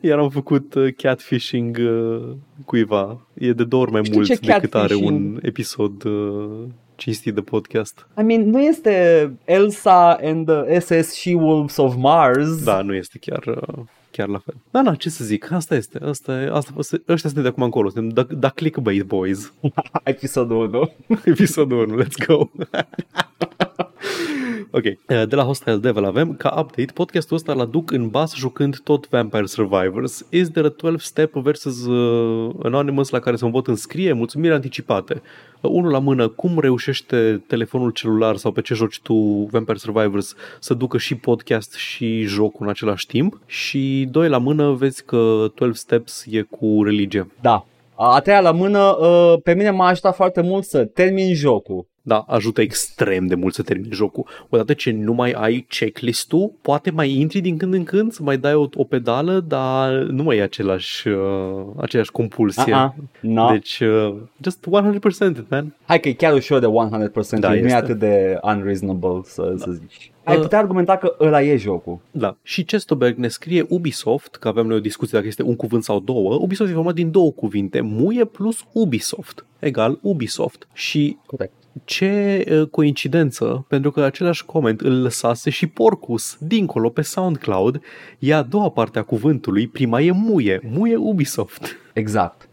[0.00, 2.30] Iar am făcut uh, catfishing uh,
[2.64, 3.26] cuiva.
[3.34, 5.10] E de două ori mai Știu mult ce decât are catfishing?
[5.10, 6.64] un episod uh,
[6.96, 8.06] cinstit de podcast.
[8.20, 12.64] I mean, nu este Elsa and the SS She-Wolves of Mars.
[12.64, 14.54] Da, nu este chiar, uh, chiar la fel.
[14.70, 15.98] Da, na, ce să zic, asta este.
[15.98, 16.72] Asta, e- asta,
[17.08, 17.88] ăștia sunt de acum încolo.
[17.88, 19.52] Suntem da, da clickbait, boys.
[20.04, 20.74] Episodul
[21.08, 21.18] 1.
[21.24, 22.48] Episodul 1, let's go!
[24.78, 28.34] ok, uh, de la Hostile Devil avem ca update podcastul ăsta îl aduc în bas
[28.34, 30.26] jucând tot Vampire Survivors.
[30.30, 34.12] Is there a 12 step versus uh, Anonymous la care să mă pot înscrie?
[34.12, 35.22] Mulțumiri anticipate.
[35.60, 39.14] Uh, unul la mână, cum reușește telefonul celular sau pe ce joci tu
[39.50, 43.40] Vampire Survivors să ducă și podcast și jocul în același timp?
[43.46, 45.16] Și doi la mână, vezi că
[45.54, 47.30] 12 steps e cu religie.
[47.40, 47.66] Da.
[48.00, 51.86] A treia la mână, uh, pe mine m-a ajutat foarte mult să termin jocul.
[52.08, 54.26] Da, ajută extrem de mult să termini jocul.
[54.48, 58.38] Odată ce nu mai ai checklist-ul, poate mai intri din când în când să mai
[58.38, 62.74] dai o, o pedală, dar nu mai e același, uh, aceeași compulsie.
[62.74, 62.90] Uh-uh.
[63.20, 63.50] No.
[63.50, 65.74] Deci, uh, just 100% it, man.
[65.86, 67.74] Hai că e chiar ușor de 100%, Da, nu e este.
[67.74, 70.12] atât de unreasonable să, să zici.
[70.24, 71.98] Ai putea argumenta că ăla e jocul.
[72.10, 72.36] Da.
[72.42, 76.00] Și Chestoberg ne scrie Ubisoft, că avem noi o discuție dacă este un cuvânt sau
[76.00, 76.34] două.
[76.34, 80.68] Ubisoft e format din două cuvinte, muie plus Ubisoft, egal Ubisoft.
[80.72, 81.52] Și Corect.
[81.84, 87.80] Ce uh, coincidență, pentru că același coment îl lăsase și Porcus, dincolo pe SoundCloud,
[88.18, 91.76] e a doua parte a cuvântului, prima e muie, muie Ubisoft.
[91.92, 92.48] Exact.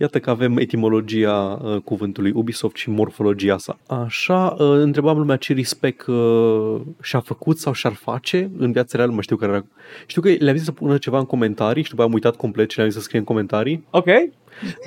[0.00, 3.78] Iată că avem etimologia uh, cuvântului Ubisoft și morfologia sa.
[3.86, 9.12] Așa, uh, întrebam lumea ce respect uh, și-a făcut sau și-ar face în viața reală,
[9.12, 9.64] mă știu care era.
[10.06, 12.68] Știu că le-am zis să pună ceva în comentarii și după aia am uitat complet
[12.68, 13.84] ce le-am zis să scrie în comentarii.
[13.90, 14.06] Ok.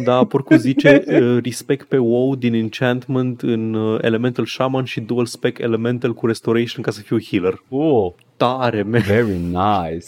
[0.03, 5.25] Da, Porcu zice uh, respect pe WoW din Enchantment în uh, Elemental Shaman și Dual
[5.25, 7.63] Spec Elemental cu Restoration ca să fiu healer.
[7.67, 9.01] Uh, Tare, man.
[9.01, 10.07] very nice.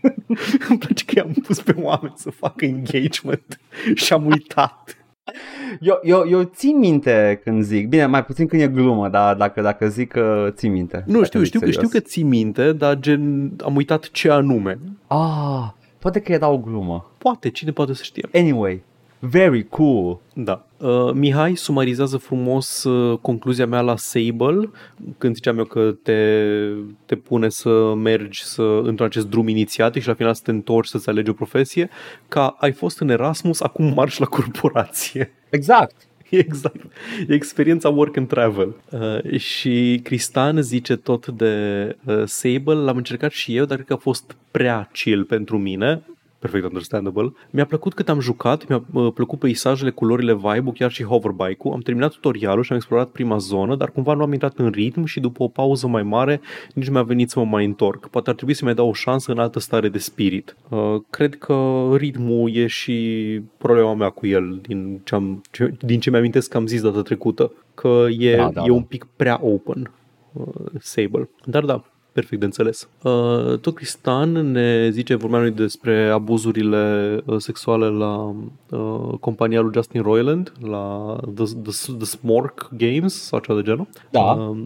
[0.68, 3.60] Îmi place că i-am pus pe oameni să facă engagement
[3.94, 4.96] și am uitat.
[5.80, 9.60] Eu, eu, eu țin minte când zic, bine, mai puțin când e glumă, dar dacă,
[9.60, 11.02] dacă zic că țin minte.
[11.06, 11.84] Nu, Dacă știu, zic știu, că, serios.
[11.86, 14.78] știu că ții minte, dar gen am uitat ce anume.
[15.06, 17.10] Ah, poate că era o glumă.
[17.18, 18.28] Poate, cine poate să știe.
[18.32, 18.82] Anyway,
[19.18, 20.20] very cool.
[20.34, 20.64] Da.
[20.76, 24.70] Uh, Mihai sumarizează frumos uh, concluzia mea la Sable,
[25.18, 26.42] când ziceam eu că te,
[27.06, 30.88] te pune să mergi să, într acest drum inițiatic și la final să te întorci
[30.88, 31.88] să-ți alegi o profesie,
[32.28, 35.32] ca ai fost în Erasmus, acum marși la corporație.
[35.50, 36.05] Exact.
[36.46, 36.84] Exact.
[37.28, 38.74] E experiența work and travel.
[38.90, 43.92] Uh, și Cristan zice tot de uh, Sable, l-am încercat și eu, dar cred că
[43.92, 46.02] a fost prea chill pentru mine.
[46.38, 47.32] Perfect understandable.
[47.50, 51.72] Mi-a plăcut cât am jucat, mi-a uh, plăcut peisajele, culorile, vibe-ul, chiar și hoverbike-ul.
[51.72, 55.04] Am terminat tutorialul și am explorat prima zonă, dar cumva nu am intrat în ritm
[55.04, 56.40] și după o pauză mai mare
[56.74, 58.08] nici nu mi-a venit să mă mai întorc.
[58.08, 60.56] Poate ar trebui să-mi dau o șansă în altă stare de spirit.
[60.68, 66.00] Uh, cred că ritmul e și problema mea cu el, din ce, am, ce, din
[66.00, 68.72] ce mi-amintesc că am zis data trecută, că e, Da, da, e da.
[68.72, 69.92] un pic prea open
[70.32, 70.46] uh,
[70.78, 71.28] Sable.
[71.44, 71.84] Dar da,
[72.16, 72.88] perfect de înțeles.
[73.02, 78.34] Uh, tot Cristan ne zice, vorbeam noi despre abuzurile uh, sexuale la
[78.70, 83.86] uh, compania lui Justin Roiland, la The, The, The Smork Games sau ceva de genul.
[84.10, 84.20] Da.
[84.20, 84.58] Uh,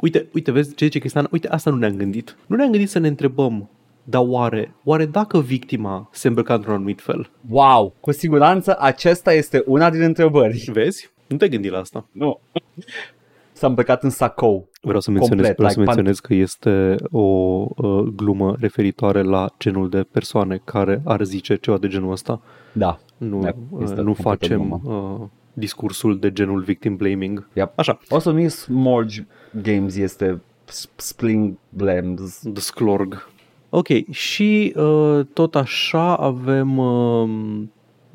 [0.00, 1.28] uite, uite, vezi ce zice Cristan?
[1.30, 2.36] Uite, asta nu ne-am gândit.
[2.46, 3.68] Nu ne-am gândit să ne întrebăm
[4.06, 7.30] dar oare, oare dacă victima se îmbrăca într-un anumit fel?
[7.48, 10.68] Wow, cu siguranță acesta este una din întrebări.
[10.72, 11.10] Vezi?
[11.26, 12.06] Nu te gândi la asta.
[12.12, 12.40] Nu.
[13.54, 14.68] S-a îmbrăcat în sacou.
[14.82, 19.48] Vreau să menționez, Complet, vreau like să menționez că este o uh, glumă referitoare la
[19.58, 22.40] genul de persoane care ar zice ceva de genul ăsta.
[22.72, 22.98] Da.
[23.16, 25.20] Nu, Da, uh, este nu completă facem uh,
[25.52, 27.48] discursul de genul victim blaming.
[27.52, 27.72] Yep.
[27.78, 29.26] Așa, O să nu Smorge
[29.62, 32.38] Games, este S- Spling Blams.
[32.52, 33.28] The Sklorg.
[33.70, 37.28] Ok, și uh, tot așa avem uh,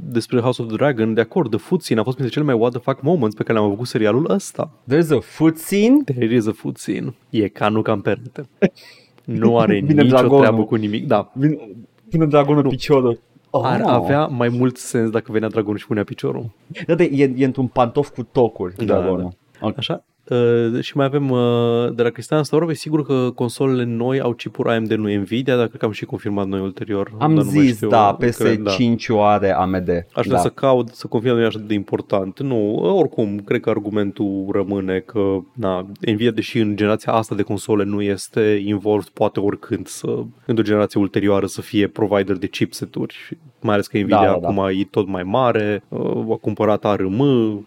[0.02, 2.62] despre House of the Dragon, de acord, The Food Scene a fost printre cele mai
[2.62, 4.72] what the fuck moments pe care le-am avut cu serialul ăsta.
[4.94, 6.04] There's a foot scene?
[6.06, 7.14] There is a food scene.
[7.30, 8.50] E ca nu cam perete.
[9.26, 10.40] Nu are Vine nicio dragonul.
[10.40, 11.08] treabă cu nimic.
[11.08, 11.58] Da, Vine,
[12.10, 13.20] pune dragonul piciorul.
[13.52, 13.62] Oh.
[13.66, 16.50] ar avea mai mult sens dacă venea dragonul și punea piciorul.
[16.88, 19.32] Da, de, e, e într-un pantof cu tocuri, Da, dragonul.
[19.62, 19.78] Ok.
[19.78, 20.04] Așa?
[20.30, 24.34] Uh, și mai avem uh, de la Cristian Stavrov, e sigur că consolele noi au
[24.34, 27.12] chipuri AMD, nu Nvidia, dar cred că am și confirmat noi ulterior.
[27.20, 28.72] Am dar nu mai zis, știu, da, cred, da.
[28.72, 29.90] PS5 o are AMD.
[30.14, 30.42] Aș vrea da.
[30.42, 32.40] să caut, să confirm nu e așa de important.
[32.40, 37.84] Nu, oricum, cred că argumentul rămâne că na, Nvidia, deși în generația asta de console
[37.84, 43.38] nu este involved, poate oricând să, într-o generație ulterioară să fie provider de chipseturi.
[43.60, 44.48] Și Mai ales că Nvidia Da, da, da.
[44.48, 46.00] acum e tot mai mare, uh,
[46.32, 47.18] a cumpărat ARM.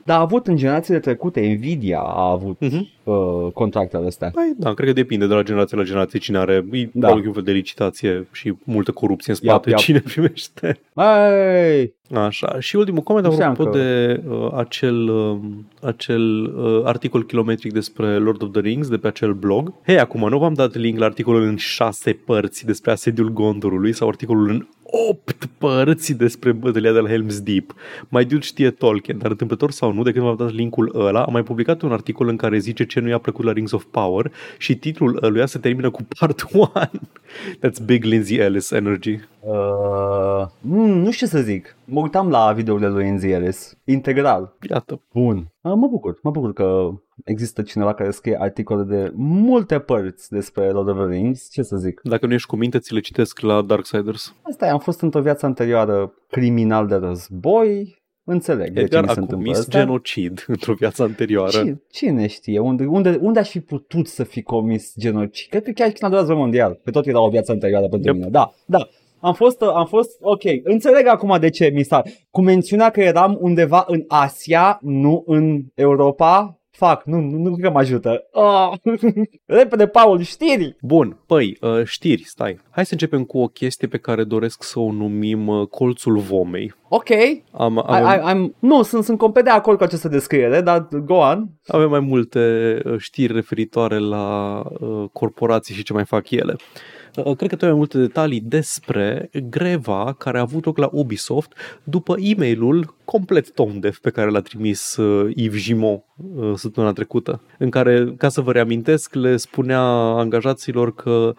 [0.05, 2.89] Dar a avut în generațiile trecute, Nvidia a avut Mhm.
[3.05, 4.31] uh, contractele astea.
[4.35, 7.09] Păi, da, cred că depinde de la generație la generație cine are, e Da.
[7.09, 7.15] da.
[7.15, 9.79] un fel de licitație și multă corupție în Iap, spate, iap.
[9.79, 10.81] cine primește.
[10.95, 11.95] Hey!
[12.15, 15.37] Așa, și ultimul coment Nu știam apropo că- de uh, acel, uh,
[15.83, 19.73] acel uh, articol kilometric despre Lord of the Rings de pe acel blog.
[19.87, 24.09] Hei, acum nu v-am dat link la articolul în șase părți despre asediul Gondorului sau
[24.09, 24.67] articolul în
[25.09, 27.75] opt părți despre bătălia de la Helm's Deep.
[28.09, 31.33] Mai dude știe Tolkien, dar întâmplător sau nu, de când v-am dat linkul ăla, am
[31.33, 34.33] mai publicat un articol în care zice ce nu i-a plăcut la Rings of Power
[34.59, 36.73] și titlul ăluia se termină cu part 1.
[37.63, 39.21] That's big Lindsay Ellis energy.
[39.41, 41.77] Uh, mm, nu știu ce să zic.
[41.85, 43.77] Mă uitam la videourile lui Enzi Ellis.
[43.85, 44.57] Integral.
[44.71, 45.01] Iată.
[45.13, 45.37] Bun.
[45.61, 46.19] Uh, mă bucur.
[46.23, 46.91] Mă bucur că
[47.25, 51.51] există cineva care scrie articole de multe părți despre Lord of the Rings.
[51.51, 52.01] Ce să zic?
[52.03, 54.35] Dacă nu ești cu minte, ți le citesc la Darksiders.
[54.43, 58.01] Asta e, am fost într-o viață anterioară criminal de război.
[58.25, 59.79] Înțeleg de ce Edgar mi se a întâmplă comis asta.
[59.79, 61.51] genocid într-o viață anterioară.
[61.59, 62.59] Cine, cine știe?
[62.59, 65.49] Unde, unde, unde aș fi putut să fi comis genocid?
[65.51, 66.81] Cred că chiar și în al doilea război mondial.
[66.85, 68.19] Că tot era o viață anterioară pentru Yep.
[68.19, 68.31] mine.
[68.31, 68.89] Da, da.
[69.21, 72.03] Am fost, am fost, ok, înțeleg acum de ce mi s-a...
[72.31, 76.62] Cu mențiunea că eram undeva în Asia, nu în Europa.
[76.77, 78.29] Fac, nu, nu, nu cred că mă ajută.
[78.31, 78.73] Oh.
[79.59, 80.77] Repede, Paul, știri!
[80.81, 82.59] Bun, păi, uh, știri, stai.
[82.71, 86.75] Hai să începem cu o chestie pe care doresc să o numim uh, colțul vomei.
[86.89, 87.09] Ok,
[87.53, 90.89] Am, I, avem, I, I'm, nu, sunt, sunt complet de acord cu această descriere, dar
[91.05, 91.49] go on.
[91.67, 96.55] avem mai multe uh, știri referitoare la uh, corporații și ce mai fac ele.
[96.59, 100.89] Uh, Cred că tu ai mai multe detalii despre greva care a avut loc la
[100.93, 101.53] Ubisoft
[101.85, 106.05] după e-mailul complet tone-deaf pe care l-a trimis uh, Yves Gimont
[106.37, 111.35] uh, săptămâna trecută, în care, ca să vă reamintesc, le spunea angajaților că uh,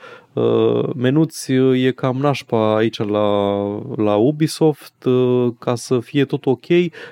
[0.95, 3.57] menuți uh, e cam nașpa aici la,
[3.95, 6.65] la Ubisoft, uh, ca să fie tot ok,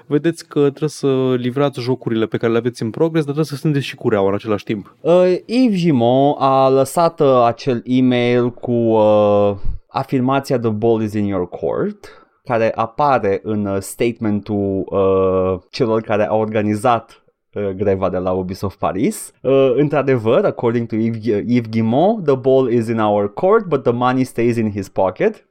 [0.06, 3.56] vedeți că trebuie să livrați jocurile pe care le aveți în progres, dar trebuie să
[3.56, 4.96] stândeți și cureaua în același timp.
[5.02, 9.56] Uh, Yves Gimont a lăsat uh, acel e-mail cu uh,
[9.88, 16.28] afirmația The ball is in your court care apare în uh, statementul uh, celor care
[16.28, 17.21] au organizat uh,
[17.54, 19.34] greva de la Ubisoft Paris.
[19.42, 23.92] Uh, într-adevăr, according to Yves, Yves Guillemot, the ball is in our court, but the
[23.92, 25.48] money stays in his pocket.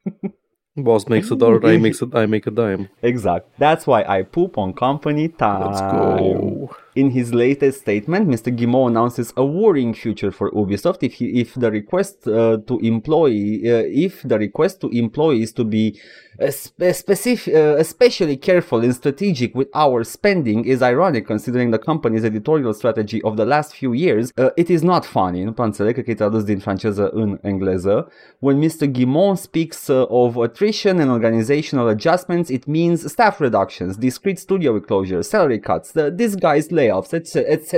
[0.74, 2.88] Boss makes a dollar, I, makes a, I make a dime.
[3.02, 3.46] Exact.
[3.58, 5.66] That's why I poop on company time.
[5.66, 6.70] Let's go.
[6.96, 8.54] In his latest statement, Mr.
[8.54, 13.30] Guillemot announces a worrying future for Ubisoft if he, if the request uh, to employ
[13.30, 16.00] uh, if the request to employees to be
[16.40, 21.78] uh, spe- specific, uh, especially careful and strategic with our spending is ironic considering the
[21.78, 24.32] company's editorial strategy of the last few years.
[24.36, 25.44] Uh, it is not funny.
[25.44, 28.08] Nu prea înțeleg, că e tradus din franceză în engleză.
[28.38, 28.86] When Mr.
[28.86, 35.28] Guillemot speaks uh, of attrition and organizational adjustments, it means staff reductions, discrete studio closures,
[35.28, 37.34] salary cuts, the disguised layoffs, etc.
[37.34, 37.74] etc.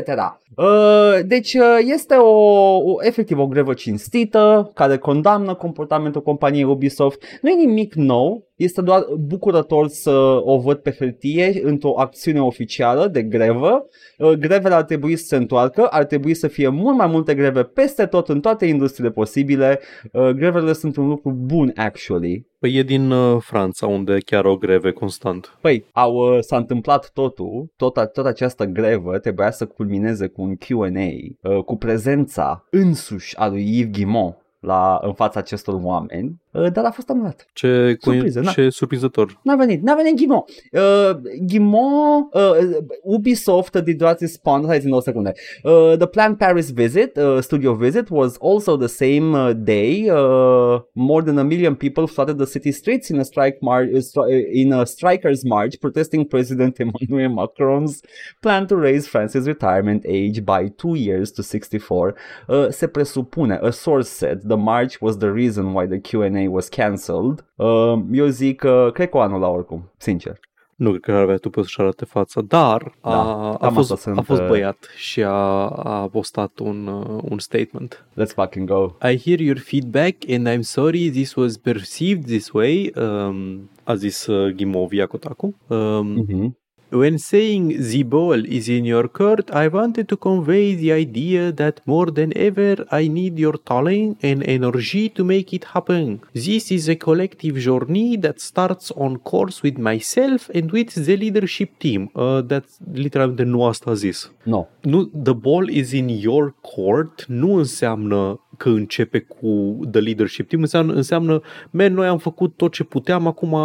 [0.56, 2.30] Uh, deci uh, este o,
[2.76, 7.22] o, efectiv o grevă cinstită care condamnă comportamentul companiei Ubisoft.
[7.40, 13.06] Nu e nimic nou, este doar bucurător să o văd pe hârtie într-o acțiune oficială
[13.06, 13.86] de grevă.
[14.18, 17.62] Uh, grevele ar trebui să se întoarcă, ar trebui să fie mult mai multe greve
[17.62, 19.80] peste tot în toate industriile posibile.
[20.12, 22.46] Uh, grevele sunt un lucru bun, actually.
[22.58, 25.58] Păi e din uh, Franța, unde chiar o greve constant.
[25.60, 30.42] Păi, au, uh, s-a întâmplat totul, tot, a- tot această grevă trebuia să culmineze cu
[30.42, 31.08] un Q&A,
[31.48, 36.84] uh, cu prezența însuși a lui Yves Guillemot la, în fața acestor oameni uh, dar
[36.84, 37.46] a fost anulat.
[37.52, 38.50] Ce, Surpriză, na.
[38.50, 39.40] ce surprinzător.
[39.42, 40.44] N-a venit, n-a venit Ghimo.
[40.72, 41.10] Uh,
[41.46, 45.32] Ghimo, uh, Ubisoft did not respond, hai țin o secunde.
[45.62, 50.08] Uh, the planned Paris visit, uh, studio visit, was also the same uh, day.
[50.10, 54.00] Uh, more than a million people flooded the city streets in a strike mar- uh,
[54.00, 58.02] stri- in a strikers march protesting President Emmanuel Macron's
[58.40, 62.14] plan to raise France's retirement age by two years to 64.
[62.48, 66.68] Uh, se presupune, a source said, the march was the reason why the Q&A was
[66.68, 67.44] cancelled.
[67.56, 70.40] Uh, eu zic, uh, cred că o anul oricum, sincer.
[70.76, 73.72] Nu cred că ar avea tu pe să-și arate fața, dar a, Da, a, cam
[73.72, 75.28] fost, asta sunt, a fost uh, băiat și a,
[75.68, 78.06] a postat un, uh, un statement.
[78.10, 78.84] Let's fucking go.
[79.10, 84.26] I hear your feedback and I'm sorry this was perceived this way, um, a zis
[84.26, 85.54] uh, Gimovia Kotaku.
[85.66, 86.56] Um, Mhm.
[86.92, 91.80] When saying the ball is in your court, I wanted to convey the idea that
[91.86, 96.20] more than ever I need your talent and energy to make it happen.
[96.34, 101.78] This is a collective journey that starts on course with myself and with the leadership
[101.78, 102.10] team.
[102.14, 104.30] Uh, that's literalmente nu asta zis.
[104.42, 104.68] No.
[104.82, 110.62] Nu, the ball is in your court nu înseamnă că începe cu the leadership team,
[110.62, 111.40] înseamnă, înseamnă
[111.70, 113.56] man, noi am făcut tot ce puteam, acum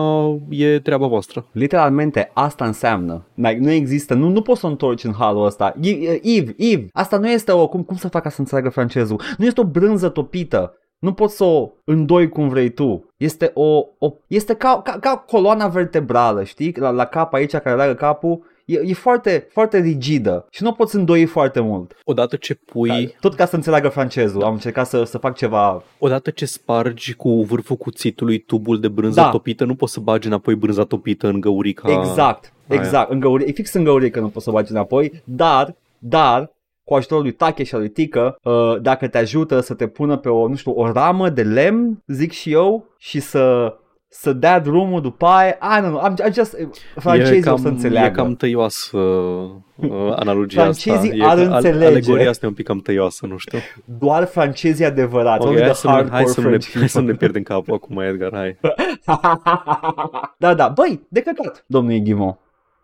[0.50, 1.48] e treaba voastră.
[1.52, 3.26] Literalmente asta înseamnă.
[3.34, 5.76] Like, nu există, nu, nu poți să o întorci în halul ăsta.
[5.82, 9.22] I- Eve, Eve, asta nu este o, cum, cum să fac ca să înțeleagă francezul?
[9.38, 10.74] Nu este o brânză topită.
[11.00, 13.14] Nu poți să o îndoi cum vrei tu.
[13.18, 16.74] Este o, o este ca, ca, ca coloana vertebrală, știi?
[16.80, 18.40] La, la cap aici care leagă capul.
[18.68, 21.96] E, e foarte, foarte rigidă și nu o poți îndoi foarte mult.
[22.04, 24.44] Odată ce pui, Tot ca să înțeleagă francezul.
[24.44, 29.22] Am încercat să, să fac ceva odată ce spargi cu vârful cuțitului tubul de brânză
[29.22, 29.30] Da.
[29.30, 31.92] topită, nu poți să bagi înapoi brânza topită în găurica.
[31.92, 32.80] Exact, aia.
[32.80, 33.12] exact.
[33.12, 36.52] În găuri, e fix în găurică nu poți să o bagi înapoi, dar, dar,
[36.84, 40.18] cu ajutorul lui Take și al lui Tică, uh, dacă te ajută să te pună
[40.18, 43.76] pe o, nu știu, o ramă de lemn, zic și eu, și să
[44.20, 46.56] să dea drumul după aia, I don't know, I'm, I'm just,
[46.96, 48.08] francezii e cam, o să înțeleagă.
[48.08, 50.92] E cam tăioasă uh, analogia asta.
[50.92, 51.86] Francezii E ar că înțelege.
[51.86, 53.58] Alegoria asta e un pic cam tăioasă, nu știu.
[54.00, 56.78] Doar francezii adevărați, Ok, only hai, the să ne, hai, hardcore să nu ne, French
[56.78, 57.28] hai să nu ne people.
[57.28, 58.58] pierdem capul acum, Edgar, hai.
[60.38, 62.40] da, da, băi, de căcat, domnul Ghimo.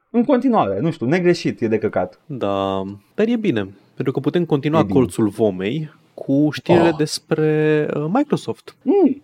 [0.09, 2.19] În continuare, nu știu, negreșit e de căcat.
[2.25, 2.81] Da,
[3.15, 4.93] dar e bine, pentru că putem continua E bine.
[4.99, 6.97] colțul vomei cu știrile Oh.
[6.97, 9.15] despre uh, Microsoft, Mm, uh,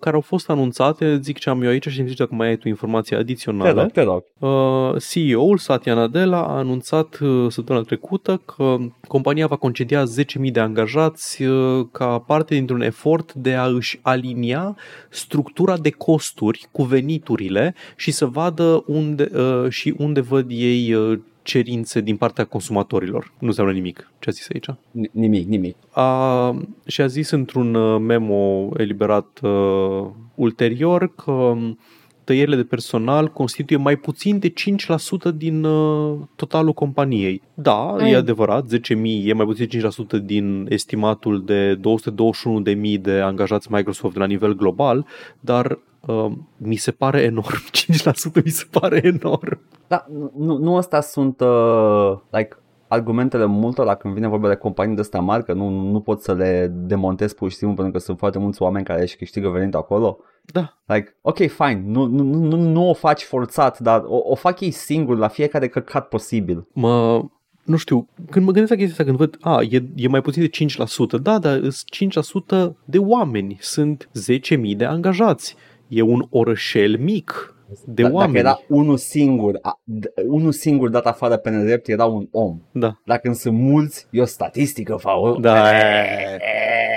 [0.00, 2.56] care au fost anunțate, zic ce am eu aici și îmi zici dacă mai ai
[2.56, 3.80] tu informații te adiționale.
[3.80, 4.24] rog, te rog.
[4.38, 8.76] Uh, CEO-ul Satya Nadella a anunțat uh, săptămâna trecută că
[9.08, 10.02] compania va concedia
[10.44, 14.76] 10.000 de angajați uh, ca parte dintr-un efort de a își alinia
[15.08, 21.18] structura de costuri cu veniturile și să vadă unde, uh, și unde văd ei uh,
[21.42, 23.32] cerințe din partea consumatorilor.
[23.38, 24.70] Nu înseamnă nimic ce a zis aici.
[24.70, 25.76] N- Nimic, nimic.
[25.90, 31.78] A, și a zis într-un uh, memo eliberat uh, ulterior că um,
[32.24, 34.52] tăierile de personal constituie mai puțin de
[35.32, 37.42] 5% din uh, totalul companiei.
[37.54, 38.10] Da, Ai.
[38.10, 38.76] e adevărat, 10.000
[39.24, 39.88] e mai puțin de
[40.20, 41.80] 5% din estimatul de
[42.94, 45.06] 221.000 de angajați Microsoft la nivel global,
[45.40, 47.62] dar uh, mi se pare enorm.
[48.40, 49.60] 5% mi se pare enorm.
[49.86, 52.56] Da, nu- nu, nu astea sunt uh, like,
[52.88, 56.34] argumentele multora când vine vorba de companii de astea mari, că nu, nu pot să
[56.34, 59.74] le demontez pur și simplu pentru că sunt foarte mulți oameni care își câștigă venit
[59.74, 60.18] acolo.
[60.44, 64.34] Da, Like, ok, fine, nu, nu, nu, nu, nu o faci forțat, dar o, o
[64.34, 66.66] fac ei singur la fiecare căcat posibil.
[66.72, 67.22] mă,
[67.64, 70.42] nu știu, când mă gândesc la chestia asta, când văd, a, e, e mai puțin
[70.42, 70.50] de
[71.18, 74.08] 5%, da, dar sunt 5% de oameni, sunt
[74.60, 75.56] 10.000 de angajați,
[75.92, 77.54] e un orășel mic
[77.86, 78.32] de Da- oameni.
[78.42, 82.60] Dacă era unul singur, a, d- unul singur dat afară pe nedrept, era un om.
[82.72, 85.40] Da, Dacă sunt mulți, e o statistică, fau.
[85.40, 85.64] da.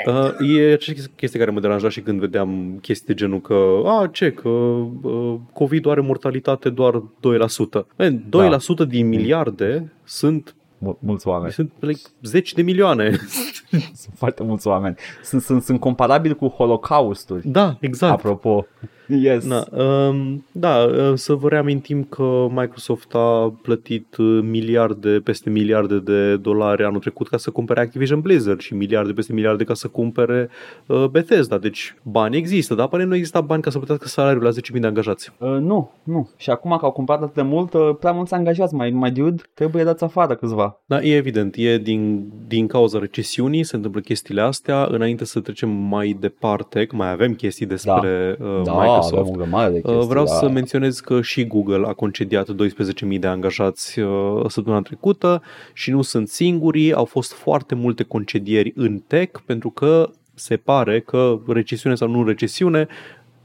[0.08, 4.10] Uh, e aceeași chestie care mă deranja și când vedeam chestii de genul că, a,
[4.12, 7.86] ce, că uh, COVID are mortalitate doar 2%.
[7.98, 8.30] Man, 2%
[8.78, 8.84] da.
[8.84, 10.65] din miliarde sunt, Mul-
[11.00, 11.52] Mulți oameni.
[11.52, 13.12] sunt like, zeci de milioane.
[14.02, 14.96] Sunt foarte mulți oameni.
[15.24, 17.48] Sunt, sunt, sunt comparabili cu holocausturi.
[17.48, 18.14] da, exact.
[18.14, 18.66] Apropo.
[19.08, 19.48] Yes.
[19.48, 26.00] Da, um, da, uh, să vă reamintim că Microsoft a plătit uh, miliarde, peste miliarde
[26.00, 29.88] de dolari anul trecut ca să cumpere Activision Blizzard și miliarde peste miliarde ca să
[29.88, 30.50] cumpere
[30.86, 31.58] uh, Bethesda.
[31.58, 34.88] Deci bani există, dar pare nu există bani ca să plătească salariul la 10.000 de
[34.88, 35.32] angajați.
[35.38, 36.30] Uh, nu, nu.
[36.38, 39.44] Și acum că au cumpărat atât de mult, uh, prea mulți angajați, mai, mai dude,
[39.54, 40.80] trebuie dați afară câțiva.
[40.86, 44.88] Da, e evident, e din, din cauza recesiunii, se întâmplă chestiile astea.
[44.92, 48.95] Înainte să trecem mai departe, că mai avem chestii despre uh, Da, Microsoft.
[48.96, 50.08] Avem o grămadă de Uh, chestii.
[50.08, 50.32] Vreau da.
[50.32, 55.42] să menționez că și Google a concediat 12.000 de angajați uh, săptămâna trecută
[55.74, 61.00] și nu sunt singurii, au fost foarte multe concedieri în tech pentru că se pare
[61.00, 62.88] că recesiune sau nu recesiune,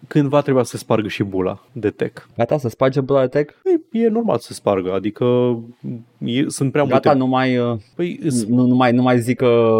[0.09, 2.23] cândva trebuia să spargă și bula de tech.
[2.37, 3.55] Gata să sparge bula de tech?
[3.93, 5.25] E, e normal să spargă, adică
[6.25, 7.25] e, sunt prea Gata, multe...
[7.25, 9.73] nu mai, uh, Păi, nu, nu, mai, nu mai zic că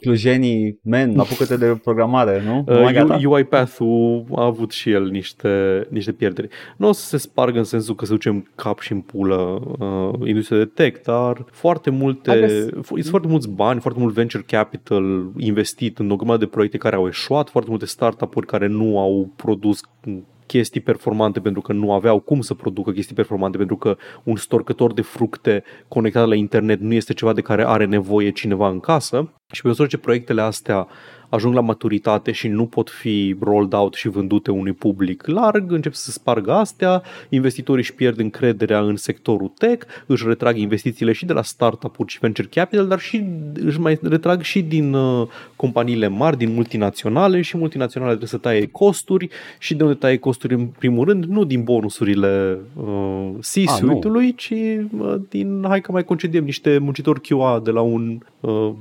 [0.00, 2.74] clujenii, men, apucă-te de programare, nu?
[2.74, 3.14] Nu mai gata?
[3.14, 6.48] Uh, UiPath-ul a avut și el niște, niște pierderi.
[6.76, 10.28] Nu o să se spargă în sensul că să ducem cap și în pulă uh,
[10.28, 14.14] industria de tech, dar foarte multe, Hai că- f- sunt foarte mulți bani, foarte mult
[14.14, 18.66] venture capital investit în o grămadă de proiecte care au eșuat, foarte multe startup-uri care
[18.66, 19.80] nu au produs
[20.52, 24.92] chestii performante pentru că nu aveau cum să producă chestii performante pentru că un storcător
[24.92, 29.32] de fructe conectat la internet nu este ceva de care are nevoie cineva în casă.
[29.52, 30.86] Și pe măsură ce proiectele astea
[31.34, 35.92] ajung la maturitate și nu pot fi rolled out și vândute unui public larg, încep
[35.92, 41.24] să se spargă astea, investitorii își pierd încrederea în sectorul tech, își retrag investițiile și
[41.24, 43.24] de la startup-uri și venture capital, dar și
[43.54, 45.26] își mai retrag și din uh,
[45.56, 49.28] companiile mari, din multinaționale și multinaționale trebuie să taie costuri
[49.58, 50.54] și de unde taie costuri?
[50.54, 54.52] În primul rând, nu din bonusurile uh, C-suite-ului, ci
[54.98, 58.72] uh, din hai că mai concediem niște muncitori QA de la un uh,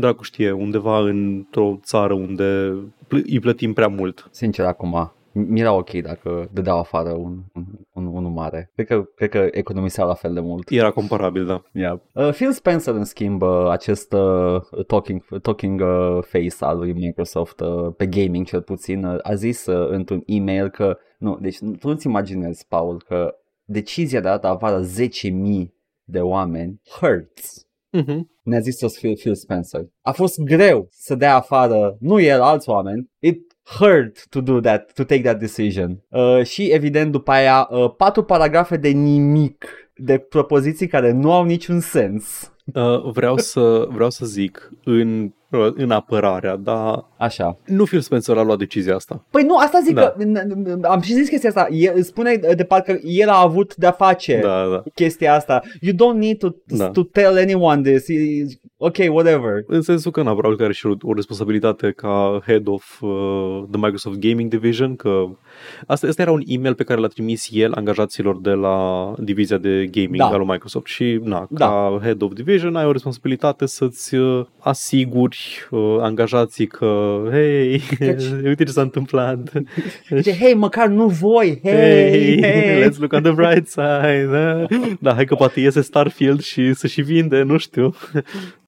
[0.00, 2.72] dracu știe, undeva într-o țară unde
[3.08, 4.28] pl- îi plătim prea mult.
[4.30, 8.70] Sincer, acum, mi era ok dacă dădeau afară un, un, un, unul mare.
[8.74, 10.70] Cred că, cred că economiseau la fel de mult.
[10.70, 11.62] Era comparabil, da.
[11.72, 11.98] Yeah.
[12.12, 17.60] Uh, Phil Spencer, în schimb, uh, acest uh, talking, talking uh, face al lui Microsoft
[17.60, 21.88] uh, pe gaming cel puțin, uh, a zis uh, într-un e-mail că, nu, deci tu
[21.88, 23.34] nu-ți imaginezi, Paul, că
[23.64, 25.68] decizia de a da afară 10.000
[26.04, 27.63] de oameni hurts.
[27.94, 28.20] Uh-huh.
[28.42, 29.80] Ne-a zis Phil, Phil Spencer.
[30.02, 33.10] A fost greu să dea afară, nu el, alți oameni.
[33.18, 36.02] It hurt to do that, to take that decision.
[36.08, 39.66] Uh, și evident după aia uh, patru paragrafe de nimic,
[39.96, 42.52] de propoziții care nu au niciun sens.
[42.74, 45.32] Uh, vreau, să, vreau să zic în,
[45.74, 47.58] în apărarea, dar Așa.
[47.66, 49.24] nu Phil Spencer a luat decizia asta.
[49.30, 50.00] Păi nu, asta zic Da.
[50.10, 51.66] că n- n- am și zis chestia asta.
[51.70, 54.76] El spune de parcă el a avut de-a face Da, da.
[54.78, 55.62] cu chestia asta.
[55.80, 56.90] You don't need to, Da.
[56.90, 58.02] to tell anyone this.
[58.02, 59.62] It's- Ok, whatever.
[59.66, 63.62] În sensul că, na, probabil că are și o, o responsabilitate ca head of uh,
[63.70, 65.24] the Microsoft Gaming Division, că
[65.86, 69.86] asta, asta era un e-mail pe care l-a trimis el angajaților de la divizia de
[69.90, 70.24] gaming Da.
[70.24, 70.30] da.
[70.30, 71.66] al lui Microsoft și, na, Da.
[71.66, 75.38] ca head of division ai o responsabilitate să-ți uh, asiguri
[75.70, 79.52] uh, angajații că, hei, Deci- uite ce s-a întâmplat.
[80.10, 82.82] Zice, hei, măcar nu voi, hei, Hey, hei.
[82.88, 84.28] let's look on the bright side.
[84.30, 84.66] Da,
[85.00, 87.94] da hai că poate iese Starfield și să și vinde, nu știu.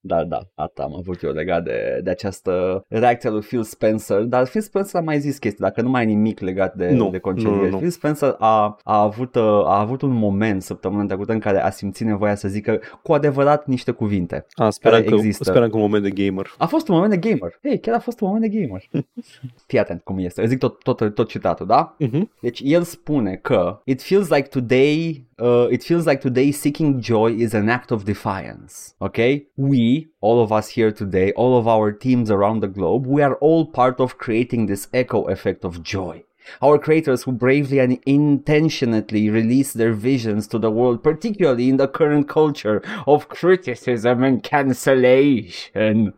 [0.07, 4.21] Da, da, asta am avut eu legat de, de această reacție a lui Phil Spencer,
[4.21, 7.11] dar Phil Spencer a mai zis chestii, dacă nu mai ai nimic legat de, Nu,
[7.11, 7.57] de concedieri.
[7.57, 7.77] nu, nu, nu.
[7.77, 11.71] Phil Spencer a, a, avut, uh, a avut un moment săptămâna trecută în care a
[11.71, 14.47] simțit nevoia să zică cu adevărat niște cuvinte.
[14.55, 15.45] A, speram, Care că, există.
[15.45, 16.55] speram că un moment de gamer.
[16.59, 17.59] A fost un moment de gamer.
[17.63, 18.83] Hei, chiar a fost un moment de gamer.
[19.67, 20.41] Fii atent cum este.
[20.41, 21.97] Eu zic tot, tot, tot citatul, da?
[22.05, 22.23] Uh-huh.
[22.41, 27.41] Deci el spune că it feels like today uh, it feels like today seeking joy
[27.41, 28.75] is an act of defiance.
[28.99, 29.47] Okay?
[29.55, 33.37] We, all of us here today, all of our teams around the globe, we are
[33.37, 36.25] all part of creating this echo effect of joy.
[36.63, 41.89] Our creators who bravely and intentionally release their visions to the world, particularly in the
[41.89, 46.13] current culture of criticism and cancellation.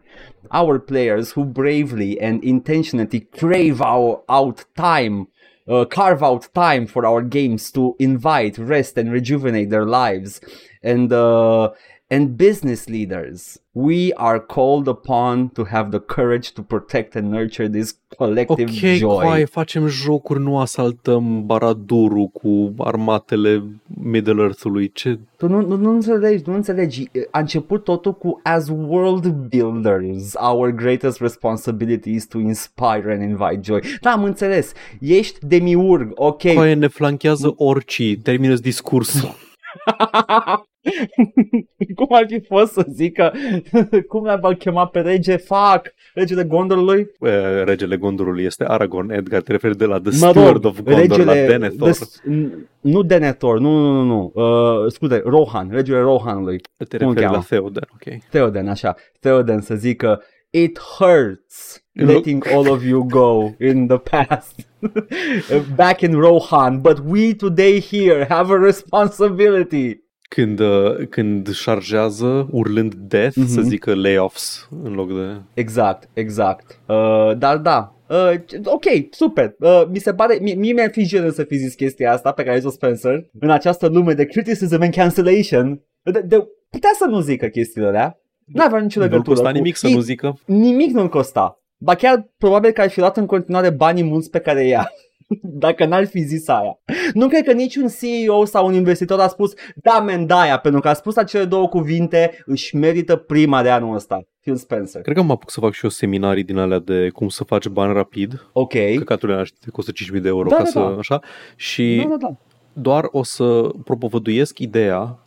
[0.51, 5.29] Our players who bravely and intentionally crave our out time
[5.69, 10.41] uh, carve out time for our games to invite, rest, and rejuvenate their lives.
[10.83, 11.71] And uh,
[12.11, 17.69] and business leaders, we are called upon to have the courage to protect and nurture
[17.69, 19.25] this collective Ok, joy.
[19.25, 23.63] coai, facem jocuri, nu asaltăm Baraduru cu armatele
[24.03, 24.93] Middle Earth-ului.
[24.93, 25.19] Ce...
[25.37, 27.05] Tu nu, nu, nu înțelegi, nu înțelegi.
[27.31, 33.61] A început totul cu as world builders, our greatest responsibility is to inspire and invite
[33.63, 33.81] joy.
[34.01, 34.73] Da, am înțeles.
[35.01, 36.53] Ești demiurg, ok.
[36.55, 39.35] Coaie, ne flanchează orcii, termină discursul.
[41.95, 43.33] cum ar fi fost să zică
[44.09, 45.37] cum l-a chemat pe rege?
[45.37, 45.95] Fuck!
[46.15, 47.11] Regele Gondorului?
[47.19, 47.31] Uh,
[47.65, 51.25] Regele Gondorului este Aragorn, Edgar, te referi de la The Mă Steward rog, of Gondor,
[51.25, 51.89] la Denethor.
[51.89, 54.33] des- n- nu Denethor, nu, nu, nu, nu.
[54.35, 56.61] Uh, scuze, Rohan, regele Rohanului.
[56.89, 57.45] Te cum îl referi la cheamă?
[57.49, 58.23] Theoden, ok.
[58.31, 58.95] Theoden, așa.
[59.21, 64.55] Theoden să zică It hurts În loc- letting all of you go in the past.
[65.77, 70.07] Back in Rohan, but we today here have a responsibility.
[70.29, 73.47] Când, uh, când șargează, urlând death, Mhm.
[73.47, 75.41] să zică layoffs în loc de...
[75.55, 76.81] Exact, exact.
[76.87, 79.55] Uh, dar da, Uh, ok, super.
[79.59, 82.43] Uh, mi se pare, mie, mie mi-ar fi jenă să fi zis chestia asta pe
[82.43, 85.81] care a zis-o Spencer în această lume de criticism and cancellation.
[86.03, 88.21] De, de, putea să nu zică chestiile alea.
[88.45, 89.55] N-avea nicio Nu legătură costa cu...
[89.57, 90.39] nimic să Ei, nu zică.
[90.47, 91.63] Nimic nu-l costa.
[91.79, 94.91] Ba chiar probabil că ar fi luat în continuare banii mulți pe care ia.
[95.65, 96.79] Dacă n-ar fi zis aia.
[97.15, 100.81] Nu cred că niciun CEO sau un investitor a spus Da, men, da, aia, pentru
[100.81, 105.17] că a spus acele două cuvinte Își merită prima de anul ăsta Phil Spencer Cred
[105.17, 107.93] că mă apuc să fac și eu seminarii din alea de cum să faci bani
[107.93, 108.49] rapid.
[108.53, 110.97] Ok Căcaturile alea știi, costă 5.000 de euro Da, ca da, să, da.
[110.99, 111.21] așa.
[111.57, 112.37] Și da, da, da.
[112.73, 115.19] doar o să propovăduiesc ideea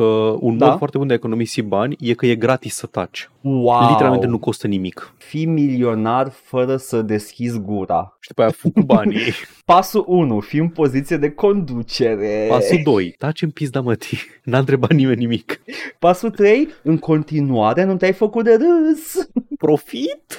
[0.00, 0.66] că un Da.
[0.68, 3.30] mod foarte bun de a economisi bani e că e gratis să taci.
[3.40, 5.14] Wow Literalmente nu costă nimic.
[5.16, 9.18] Fi milionar fără să deschizi gura Și după aia fug cu banii.
[9.64, 13.14] Pasul 1 Fi în poziție de conducere Pasul 2.
[13.18, 14.18] Taci în pizda mătii.
[14.42, 15.60] N-a întrebat nimeni nimic.
[15.98, 19.28] Pasul 3 În continuare nu te-ai făcut de râs
[19.58, 20.38] Profit?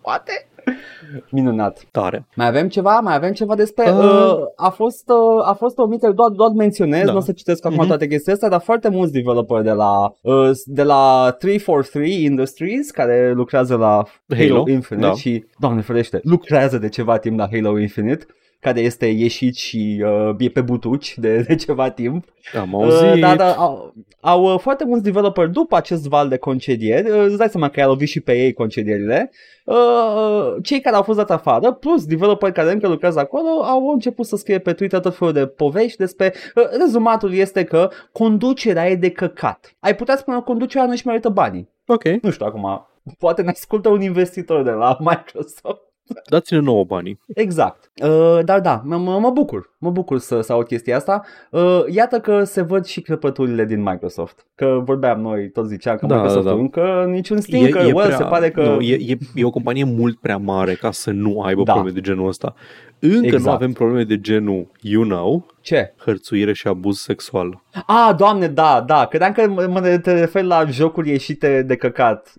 [0.00, 0.46] Poate
[1.30, 2.26] Minunat Tare.
[2.36, 3.00] Mai avem ceva?
[3.00, 3.90] Mai avem ceva despre...
[3.90, 3.98] Uh.
[3.98, 7.10] Uh, a, fost, uh, a fost o mică, doar, doar menționez, Da.
[7.12, 7.86] nu o să citesc acum Mhm.
[7.86, 13.32] toate chestiile astea, dar foarte mulți developeri de la, uh, de la 343 Industries, care
[13.32, 14.02] lucrează la
[14.36, 15.12] Halo, Halo, Infinite da.
[15.12, 18.26] și, doamne ferește, lucrează de ceva timp la Halo Infinite,
[18.60, 22.24] care este ieșit și uh, e pe butuci de, de ceva timp.
[22.60, 23.12] Am auzit.
[23.14, 27.24] Uh, da, da, au, au uh, foarte mulți developeri după acest val de concedieri, uh,
[27.26, 29.30] îți dai seama că i-au lovit și pe ei concedierile,
[29.64, 34.26] uh, cei care au fost dat afară, plus developeri care încă lucrează acolo, au început
[34.26, 38.94] să scrie pe Twitter tot felul de povești despre, uh, rezumatul este că conducerea e
[38.94, 39.76] de căcat.
[39.78, 41.68] Ai putea spune că conducerea nu-și merită banii.
[41.86, 42.04] Ok.
[42.04, 42.86] Nu știu acum,
[43.18, 45.85] poate ne ascultă un investitor de la Microsoft.
[46.30, 47.20] Dați-ne nouă banii.
[47.34, 47.90] Exact.
[48.02, 49.74] Uh, dar da, mă, mă, mă bucur.
[49.78, 51.22] Mă bucur să, să aud chestia asta.
[51.50, 54.46] Uh, iată că se văd și crăpăturile din Microsoft.
[54.54, 56.56] Că vorbeam noi, tot ziceam că Da, Microsoft da, da.
[56.58, 57.92] încă niciun stinker.
[57.94, 58.62] well, se pare că...
[58.62, 61.72] nu, e, e, e o companie mult prea mare ca să nu aibă Da.
[61.72, 62.54] probleme de genul ăsta.
[62.98, 63.44] Încă Exact.
[63.44, 65.94] nu avem probleme de genul, you know, Ce?
[65.96, 67.62] hărțuire și abuz sexual.
[67.86, 69.06] Ah, doamne, da, da.
[69.06, 72.32] Credeam că mă, mă te referi la jocuri ieșite de căcat.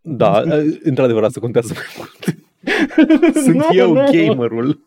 [0.00, 0.42] Da,
[0.82, 2.36] într-adevăr asta contează mai mult.
[3.44, 4.04] Sunt Nu, eu nu.
[4.26, 4.80] gamerul.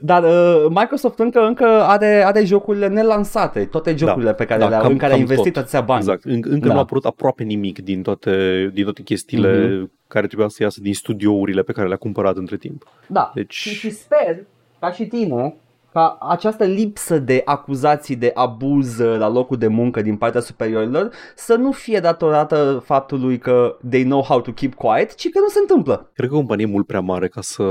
[0.00, 3.64] Dar uh, Microsoft încă, încă are, are jocurile nelansate.
[3.64, 5.56] Toate jocurile pe care da, le-au, cam- în care a cam investit tot.
[5.62, 6.00] atâția bani.
[6.00, 6.24] Exact.
[6.24, 6.72] Încă, încă Da.
[6.72, 9.90] nu a apărut aproape nimic din toate, din toate chestiile Mhm.
[10.08, 12.84] care trebuia să iasă din studiourile pe care le-a cumpărat între timp.
[13.06, 13.30] Da.
[13.34, 14.36] Deci- Și, și sper,
[14.80, 15.54] ca și tine,
[15.92, 21.10] ca această lipsă de acuzații de abuz uh, la locul de muncă din partea superiorilor
[21.36, 25.48] să nu fie datorată faptului că they know how to keep quiet, ci că nu
[25.48, 26.10] se întâmplă.
[26.14, 27.64] Cred că o companie e mult prea mare ca să,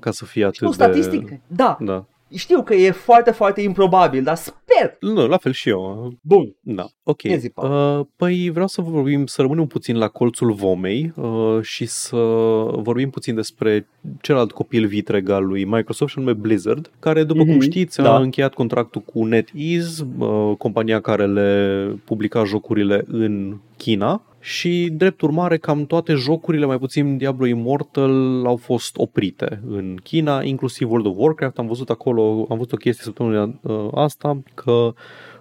[0.00, 1.40] ca să fie atât Nu, statistic, de...
[1.46, 2.04] da, Da.
[2.34, 4.96] Știu că e foarte, foarte improbabil, dar sper.
[5.00, 6.12] Nu, la fel și eu.
[6.22, 6.56] Bun.
[6.60, 7.22] Da, ok.
[7.22, 7.98] Ia zi, Paul.
[8.00, 12.16] Uh, păi vreau să vorbim, să rămânem puțin la colțul vomei uh, și să
[12.76, 13.88] vorbim puțin despre
[14.20, 18.14] celălalt copil vitreg al lui Microsoft și anume Blizzard, care, după cum Mhm, știți, da.
[18.14, 25.20] a încheiat contractul cu NetEase, uh, compania care le publica jocurile în China și, drept
[25.20, 31.06] urmare, cam toate jocurile, mai puțin Diablo Immortal, au fost oprite în China, inclusiv World
[31.06, 31.58] of Warcraft.
[31.58, 34.92] Am văzut acolo, am văzut o chestie săptămâna uh, asta, că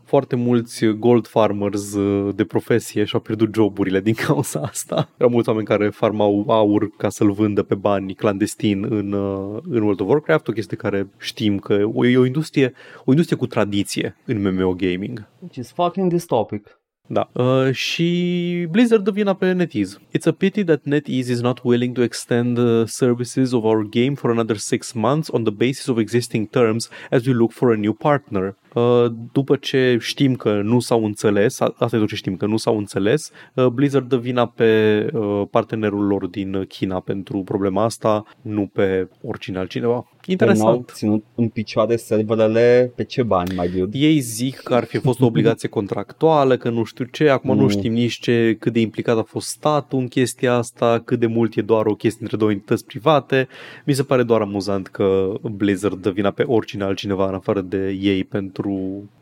[0.04, 5.10] foarte mulți gold farmers uh, de profesie și-au pierdut joburile din cauza asta.
[5.18, 9.82] Erau mulți oameni care farmau aur ca să-l vândă pe bani clandestin în, uh, în
[9.82, 12.74] World of Warcraft, o chestie care știm că o- e o industrie,
[13.06, 15.28] o industrie cu tradiție în MMO gaming.
[15.40, 16.79] Which is fucking dystopic.
[17.12, 17.30] Da.
[17.34, 19.98] Uh, și Blizzard dă vina pe NetEase.
[19.98, 24.14] It's a pity that NetEase is not willing to extend the services of our game
[24.14, 27.76] for another six months on the basis of existing terms as we look for a
[27.76, 28.56] new partner.
[28.74, 32.46] Uh, după ce știm că nu s-au înțeles, a- asta e tot ce știm, că
[32.46, 37.84] nu s-au înțeles, uh, Blizzard dă vina pe uh, partenerul lor din China pentru problema
[37.84, 39.94] asta, nu pe oricine altcineva.
[39.94, 40.92] N-au Interesant.
[40.94, 43.98] ținut în picioare serverele pe ce bani, mai dude?
[43.98, 47.62] Ei zic că ar fi fost o obligație contractuală, că nu știu ce, acum nu
[47.62, 47.68] Mm.
[47.70, 51.56] știm nici ce, cât de implicat a fost statul în chestia asta, cât de mult
[51.56, 53.48] e doar o chestie între două entități private.
[53.86, 57.90] Mi se pare doar amuzant că Blizzard dă vina pe oricine altcineva în afară de
[58.02, 58.59] ei pentru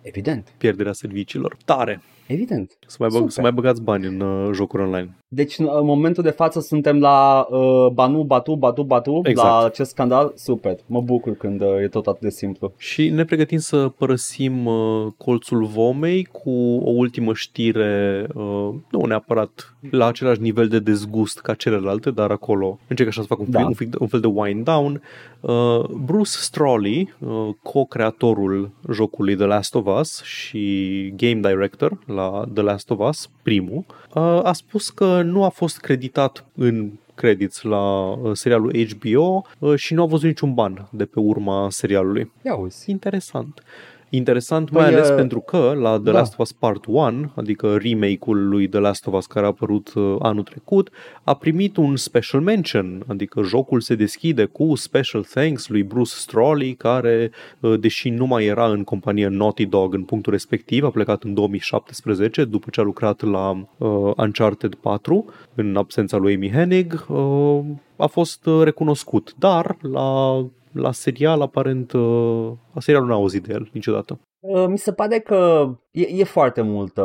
[0.01, 1.57] Evident, pierderea serviciilor.
[1.65, 1.99] Tare!
[2.27, 2.77] Evident.
[2.87, 3.33] Să mai, băg, Super.
[3.33, 5.15] să mai băgați bani în uh, jocuri online.
[5.27, 9.47] Deci în în momentul de față suntem la uh, banu, batu, batu, batu, Exact.
[9.47, 10.31] la acest scandal.
[10.35, 12.73] Super, mă bucur când uh, e tot atât de simplu.
[12.77, 16.49] Și ne pregătim să părăsim uh, colțul vomei cu
[16.83, 22.79] o ultimă știre, uh, nu neapărat la același nivel de dezgust ca celelalte, dar acolo
[22.87, 23.59] încerc așa să fac un, Da.
[23.59, 23.65] da.
[23.65, 25.01] un, fic- un fel de wind down.
[25.41, 32.63] Uh, Bruce Straley, uh, co-creatorul jocului The Last of Us și game director la The
[32.63, 38.11] Last of Us, primul, uh, a spus că nu a fost creditat în credits la
[38.11, 42.31] uh, serialul HBO uh, și nu a văzut niciun ban de pe urma serialului.
[42.41, 42.91] Ia uzi.
[42.91, 43.63] Interesant.
[44.09, 46.11] Interesant mai Păi, ales uh, pentru că la The da.
[46.11, 49.93] Last of Us Part 1, adică remake-ul lui The Last of Us care a apărut
[49.93, 50.89] uh, anul trecut,
[51.23, 56.73] a primit un special mention, adică jocul se deschide cu special thanks lui Bruce Straley,
[56.73, 61.23] care, uh, deși nu mai era în compania Naughty Dog în punctul respectiv, a plecat
[61.23, 67.05] în 2017 după ce a lucrat la uh, Uncharted 4 în absența lui Amy Hennig,
[67.07, 67.59] uh,
[67.97, 70.39] a fost uh, recunoscut, dar la
[70.71, 74.19] la serial, aparent, uh, la serial nu am auzit de el niciodată.
[74.39, 77.03] Uh, Mi se pare că e, e foarte mult, uh,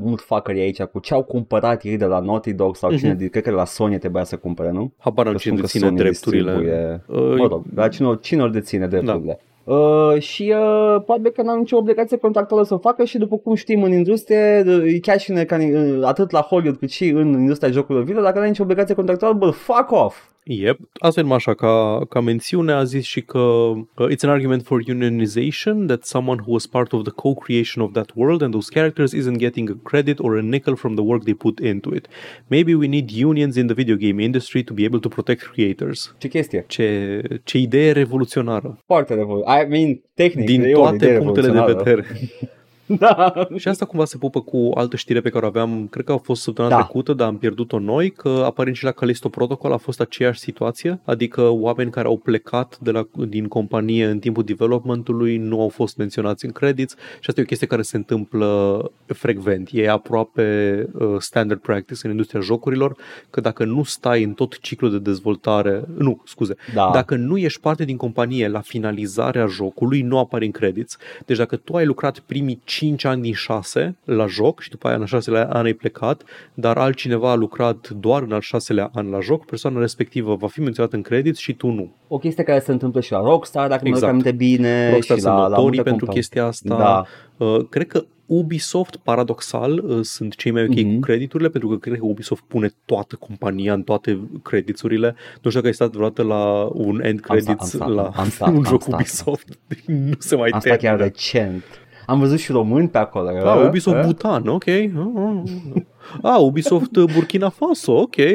[0.00, 3.28] mult fuckery aici cu ce au cumpărat ei de la Naughty Dog sau cine, Mhm.
[3.28, 4.92] cred că de la Sony trebuia să cumpere, nu?
[4.98, 6.50] Habar n-am Că cine spun că deține Sony drepturile.
[6.52, 9.40] distribuie- Uh, Mă rog, la cine, ori- cine ori deține drepturile.
[9.64, 13.54] Uh, și uh, probabil că n-am nicio obligație contractuală să o facă și după cum
[13.54, 17.32] știm în industrie, uh, chiar și în, mecani- uh, atât la Hollywood cât și în
[17.32, 20.16] industria jocurilor video, dacă n-ai nicio obligație contractuală, bă, fuck off!
[20.46, 20.78] Yep.
[20.98, 24.62] Asta e numai așa, ca, ca mențiune a zis și că uh, it's an argument
[24.62, 28.68] for unionization that someone who was part of the co-creation of that world and those
[28.72, 32.06] characters isn't getting a credit or a nickel from the work they put into it.
[32.46, 36.14] Maybe we need unions in the video game industry to be able to protect creators.
[36.18, 36.64] Ce chestie?
[36.68, 38.78] Ce, ce idee revoluționară.
[38.86, 42.02] Foarte revol- I mean, tehnic, Din e o toate idee punctele de revoluționară.
[42.02, 42.06] vedere.
[43.04, 43.32] da.
[43.56, 46.16] Și asta cumva se pupă cu altă știre pe care o aveam, cred că a
[46.16, 46.82] fost săptămâna Da.
[46.82, 51.00] trecută, dar am pierdut-o noi, că aparent și la Callisto Protocol a fost aceeași situație,
[51.04, 55.96] adică oameni care au plecat de la, din companie în timpul developmentului nu au fost
[55.96, 59.68] menționați în credits și asta e o chestie care se întâmplă frecvent.
[59.72, 62.96] E aproape uh, standard practice în industria jocurilor,
[63.30, 66.90] că dacă nu stai în tot ciclul de dezvoltare, nu, scuze, Da.
[66.92, 70.96] dacă nu ești parte din companie la finalizarea jocului, nu apari în credits.
[71.26, 74.96] Deci dacă tu ai lucrat primii 5 ani din 6 la joc și după aia
[74.96, 76.22] în al șaselea an ai plecat,
[76.54, 80.60] dar altcineva a lucrat doar în al șaselea an la joc, persoana respectivă va fi
[80.60, 81.92] menționată în credits și tu nu.
[82.08, 84.02] O chestie care se întâmplă și la Rockstar, dacă Exact.
[84.04, 84.90] mă aminte bine.
[84.92, 86.20] Rockstar și sunt la, la notorii multe pentru companii.
[86.20, 86.76] chestia asta.
[86.76, 87.04] Da.
[87.46, 90.94] Uh, cred că Ubisoft, paradoxal, uh, sunt cei mai ok Mhm.
[90.94, 95.06] cu crediturile, pentru că cred că Ubisoft pune toată compania în toate crediturile.
[95.42, 98.10] Nu știu dacă ai stat vreodată la un end Am stat, credits am stat, la
[98.20, 98.94] am stat, un am joc stat.
[98.94, 99.58] Ubisoft.
[99.86, 101.04] nu se mai Am stat chiar termină.
[101.04, 101.64] recent.
[102.06, 103.30] Am văzut și români pe acolo.
[103.42, 104.02] Da, uh, Ubisoft uh.
[104.02, 104.66] Bhutan, ok.
[104.68, 105.42] Ah, ah,
[105.74, 105.82] ah.
[106.22, 108.18] Ah, Ubisoft uh, Burkina Faso, ok.
[108.18, 108.34] Ah,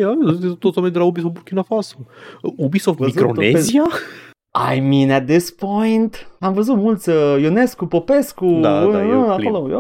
[0.60, 1.96] Toți oamenii de la Ubisoft Burkina Faso.
[2.42, 3.84] Ubisoft Văzut Micronezia?
[4.76, 9.16] I mean, at this point, am văzut mulți uh, Ionescu, Popescu, Da, uh, da, e
[9.16, 9.48] uh, plin.
[9.48, 9.78] acolo.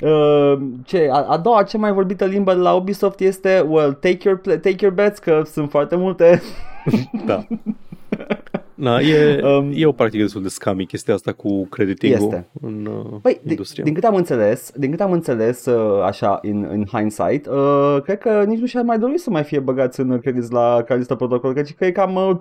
[0.00, 4.18] Uh, uh, ce, a, a doua cea mai vorbită limbă la Ubisoft este, well, take
[4.24, 6.42] your, pla- take your bets, că sunt foarte multe.
[7.26, 7.46] Da.
[8.80, 12.48] Na, e, Um, e o practică destul de scami chestia asta cu crediting-ul Este.
[12.60, 13.84] în uh, Păi, din, industrie.
[13.84, 18.18] din câte am înțeles, din câte am înțeles, uh, așa, in, in hindsight, uh, cred
[18.18, 21.52] că nici nu și-ar mai dori să mai fie băgați în credit la Calista Protocol,
[21.54, 22.14] căci că e cam...
[22.14, 22.36] Uh,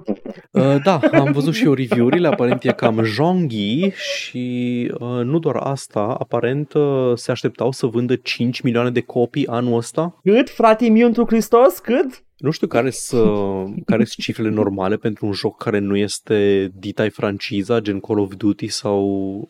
[0.51, 5.55] Uh, da, am văzut și eu review-urile, aparent e cam jonghi și uh, nu doar
[5.55, 10.19] asta, aparent uh, se așteptau să vândă 5 milioane de copii anul ăsta.
[10.23, 12.23] cât, frate miu într Hristos, cât?
[12.39, 17.07] Nu știu care sunt care sunt cifrele normale pentru un joc care nu este dita
[17.09, 19.03] franciza, gen Call of Duty sau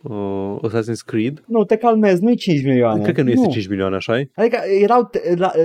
[0.03, 1.43] uh, Assassin's Creed.
[1.47, 3.03] Nu, te calmezi, nu-i 5 milioane.
[3.03, 5.63] Cred că nu este 5 milioane, așa Adică erau te- la, uh,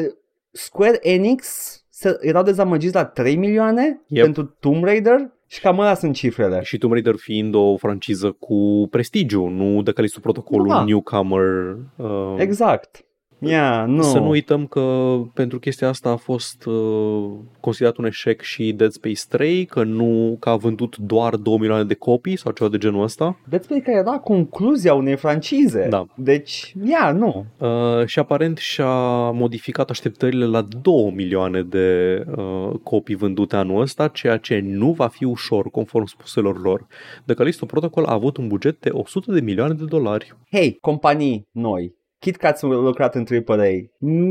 [0.50, 1.46] Square Enix
[1.90, 4.24] se, erau dezamăgiți la 3 milioane Yep.
[4.24, 6.60] pentru Tomb Raider și cam alea sunt cifrele.
[6.62, 10.78] Și Tomb Raider fiind o franciză cu prestigiu, nu de Callisto Protocol, Da.
[10.78, 11.76] un newcomer.
[11.96, 13.04] Uh, Exact.
[13.38, 14.02] Yeah, nu.
[14.02, 17.30] Să nu uităm că pentru chestia asta a fost uh,
[17.60, 21.84] considerat un eșec și Dead Space 3, că nu că a vândut doar 2 milioane
[21.84, 23.38] de copii sau ceva de genul ăsta.
[23.48, 25.86] Dead Space care era concluzia unei francize.
[25.90, 26.06] Da.
[26.16, 27.46] Deci, ia, nu.
[27.58, 34.08] Uh, și aparent și-a modificat așteptările la 2 milioane de uh, copii vândute anul ăsta,
[34.08, 36.86] ceea ce nu va fi ușor, conform spuselor lor.
[37.26, 40.36] The Callisto Protocol a avut un buget de 100 de milioane de dolari.
[40.50, 41.94] Hei, companii noi,
[42.24, 43.64] chit că ați lucrat în AAA,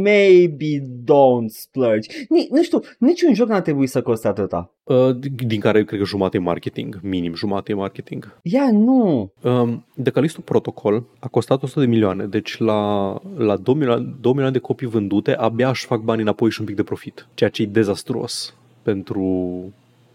[0.03, 2.09] maybe don't splurge.
[2.29, 4.73] Ni, nu știu, niciun joc n-ar trebui să coste atâta.
[4.83, 5.15] Uh,
[5.45, 8.37] din care cred că jumate e marketing, minim jumate e marketing.
[8.41, 9.31] Ia, nu.
[9.41, 14.31] Um, The Callisto Protocol a costat 100 de milioane, deci la, la 2, milioane, 2
[14.31, 17.49] milioane de copii vândute, abia își fac banii înapoi și un pic de profit, ceea
[17.49, 19.23] ce e dezastruos pentru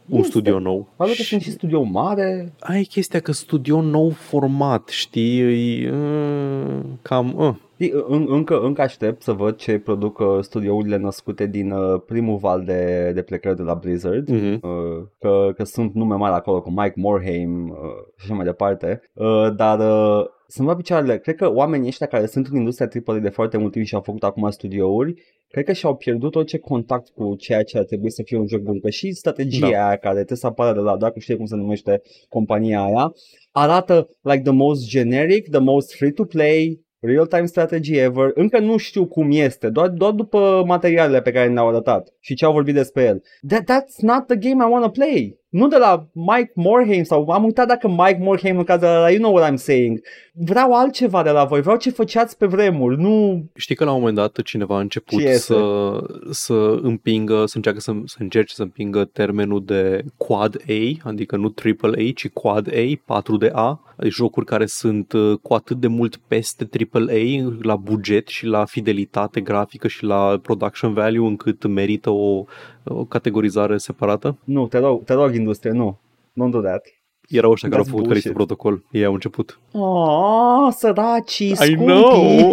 [0.09, 0.31] un Este.
[0.31, 0.89] studio nou.
[0.97, 2.53] Poate că sunt și studio mare.
[2.61, 7.35] Ai chestia că studio nou format, știi, e, uh, cam...
[7.37, 7.55] Uh.
[7.75, 12.37] Știi, În, încă, încă aștept să văd ce produc uh, studiourile născute din uh, primul
[12.37, 14.31] val de, de plecări de la Blizzard.
[14.31, 14.61] Uh-huh.
[14.61, 17.77] Uh, că, că sunt nume mari acolo cu Mike Morhaime uh,
[18.17, 22.27] și așa mai departe, uh, dar uh, să mă picioarele, cred că oamenii ăștia care
[22.27, 25.15] sunt în industria AAA de foarte mult timp și au făcut acum studiouri,
[25.49, 28.61] cred că și-au pierdut orice contact cu ceea ce ar trebui să fie un joc
[28.61, 28.81] bun.
[28.81, 29.87] Că și strategia da.
[29.87, 33.13] aia care trebuie să apară de la, dacă știi cum se numește compania aia,
[33.51, 38.31] arată like the most generic, the most free-to-play, real-time strategy ever.
[38.35, 42.45] Încă nu știu cum este, doar, doar după materialele pe care ne-au arătat și ce
[42.45, 43.23] au vorbit despre el.
[43.49, 47.29] That, that's not the game I want to play nu de la Mike Morhaime sau
[47.29, 50.01] am uitat dacă Mike Morhaime în cazul ăla, you know what I'm saying.
[50.33, 53.45] Vreau altceva de la voi, vreau ce făceați pe vremuri, nu...
[53.55, 55.91] Știi că la un moment dat cineva a început să,
[56.31, 61.49] să împingă, să încearcă să, să încerce să împingă termenul de Quad A, adică nu
[61.49, 66.17] Triple A, ci Quad A, 4DA, adică jocuri care sunt uh, cu atât de mult
[66.17, 72.11] peste Triple A la buget și la fidelitate grafică și la production value încât merită
[72.11, 72.45] o,
[72.85, 74.37] o categorizare separată?
[74.45, 75.99] Nu, te rog, te rog industrie, nu.
[76.32, 76.86] Don't do that.
[77.28, 78.84] Erau ăștia care au făcut Callisto Protocol.
[78.91, 79.61] Ei au început.
[79.72, 82.53] Oh, săraci, I know!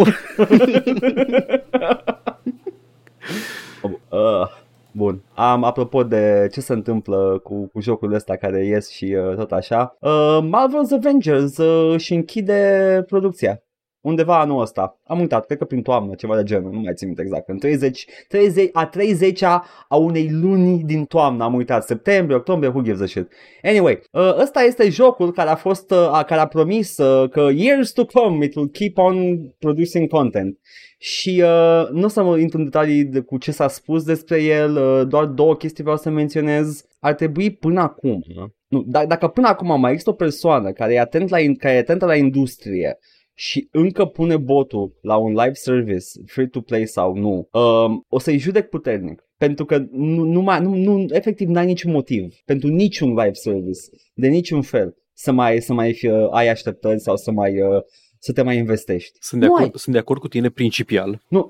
[4.08, 4.46] uh,
[4.92, 5.22] bun.
[5.34, 9.52] Am, apropo de ce se întâmplă cu, cu jocul ăsta care ies și uh, tot
[9.52, 13.62] așa, uh, Marvel's Avengers uh, își închide producția
[14.06, 15.00] undeva anul ăsta.
[15.04, 17.48] Am uitat, cred că prin toamnă, ceva de genul, nu mai țin exact.
[17.48, 22.82] În 30, 30, a 30-a a unei luni din toamnă, am uitat, septembrie, octombrie, who
[22.82, 23.32] gives a shit.
[23.62, 27.92] Anyway, uh, ăsta este jocul care a fost, uh, care a promis uh, că years
[27.92, 30.58] to come it will keep on producing content.
[30.98, 34.42] Și uh, nu o să mă intru în detalii de cu ce s-a spus despre
[34.42, 36.84] el, uh, doar două chestii vreau să menționez.
[36.98, 38.22] Ar trebui până acum,
[38.68, 41.78] nu, d- dacă până acum mai există o persoană care e, atent la, care e
[41.78, 42.98] atentă la industrie
[43.38, 48.68] și încă pune botul la un live service, free-to-play sau nu, um, o să-i judec
[48.68, 49.24] puternic.
[49.36, 53.80] Pentru că nu, nu, mai, nu, nu, efectiv n-ai niciun motiv pentru niciun live service,
[54.14, 57.82] de niciun fel, să mai, să mai fie, uh, ai așteptări sau să mai uh,
[58.26, 59.18] să te mai investești.
[59.20, 61.20] Sunt de, acord, sunt de acord cu tine principial.
[61.28, 61.48] Nu,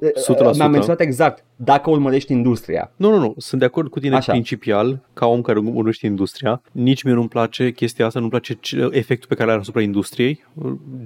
[0.52, 0.56] 100%.
[0.56, 2.92] mi-am menționat exact, dacă urmărești industria.
[2.96, 4.32] Nu, nu, nu, sunt de acord cu tine Așa.
[4.32, 6.62] principial, ca om care urmărește industria.
[6.72, 8.58] Nici mie nu-mi place chestia asta, nu-mi place
[8.90, 10.44] efectul pe care are asupra industriei,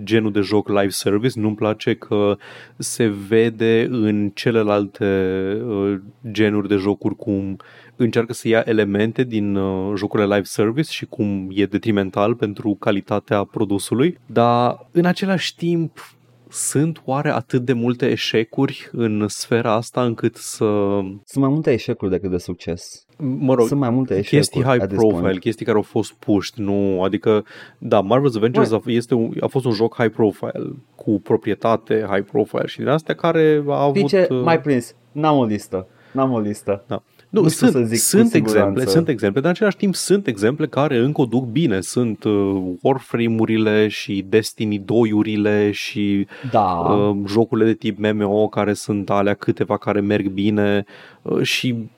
[0.03, 2.37] genul de joc live service, nu-mi place că
[2.77, 5.05] se vede în celelalte
[5.67, 5.99] uh,
[6.31, 7.57] genuri de jocuri cum
[8.03, 13.45] încearcă să ia elemente din uh, jocurile live service și cum e detrimental pentru calitatea
[13.45, 15.99] produsului, dar în același timp
[16.51, 20.65] sunt oare atât de multe eșecuri în sfera asta încât să...
[21.25, 23.07] Sunt mai multe eșecuri decât de succes.
[23.19, 25.39] Mă rog, sunt mai multe eșecuri chestii high profile, point.
[25.39, 27.45] chestii care au fost pushed, nu, adică,
[27.79, 32.25] da, Marvel's Avengers a, este un, a fost un joc high profile, cu proprietate high
[32.31, 34.09] profile și din astea care a avut...
[34.09, 36.85] ce, uh, mai prins, n-am o listă, n-am o listă.
[36.87, 37.03] Da.
[37.31, 40.67] Nu, nu sunt, să zic sunt exemple, sunt exemple, dar în același timp sunt exemple
[40.67, 41.81] care încă o duc bine.
[41.81, 46.71] Sunt uh, Warframe-urile și Destiny 2-urile și da.
[46.71, 50.85] uh, jocurile de tip MMO care sunt alea câteva care merg bine
[51.23, 51.91] uh, și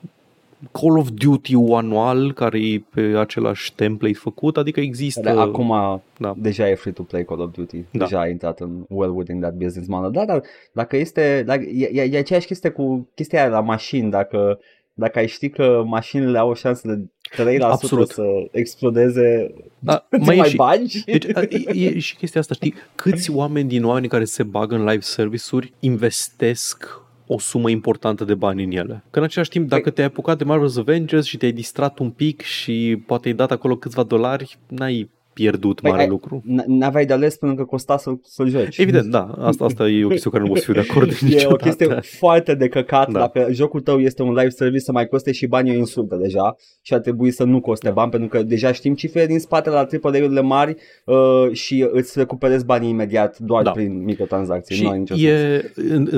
[0.71, 5.21] Call of Duty anual care e pe același template făcut, adică există...
[5.21, 6.33] De acum da.
[6.37, 8.03] deja e free-to-play Call of Duty, da.
[8.03, 10.11] deja a intrat în well within that business model.
[10.11, 14.11] Da, dar dacă este, dacă, e, e, e aceeași chestie cu chestia aia la mașini,
[14.11, 14.59] dacă
[14.93, 17.09] dacă ai ști că mașinile au o șansă de
[17.57, 18.09] 3% Absolut.
[18.09, 21.03] să explodeze, da, mai, mai și, bagi?
[21.03, 24.83] Deci, e, e și chestia asta, știi, câți oameni din oamenii care se bagă în
[24.85, 29.03] live service-uri investesc o sumă importantă de bani în ele.
[29.09, 32.09] Că în același timp, dacă păi- te-ai apucat de Marvel's Avengers și te-ai distrat un
[32.09, 36.43] pic și poate ai dat acolo câțiva dolari, n-ai pierdut păi mare ai, lucru.
[36.67, 38.77] N-aveai de ales până că costa să, să-l joci.
[38.77, 39.23] Evident, da.
[39.39, 41.53] Asta, asta e o chestie cu care nu o să fiu de acord E niciodată.
[41.53, 43.11] o chestie foarte de căcat.
[43.11, 43.19] Da.
[43.19, 46.55] Dacă jocul tău este un live service să mai coste și bani o insultă deja
[46.81, 49.87] și ar trebui să nu coste bani pentru că deja știm cifrele din spate la
[50.03, 50.75] AAA-urile mari
[51.05, 53.71] uh, și îți recuperezi banii imediat doar da.
[53.71, 54.75] prin microtransacții.
[54.75, 55.71] Și nu ai nicio e,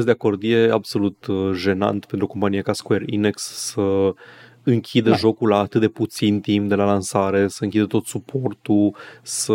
[0.06, 4.14] de acord, e absolut uh, jenant pentru o companie ca Square Enix să
[4.66, 5.16] închidă da.
[5.16, 9.52] jocul la atât de puțin timp de la lansare, să închidă tot suportul, să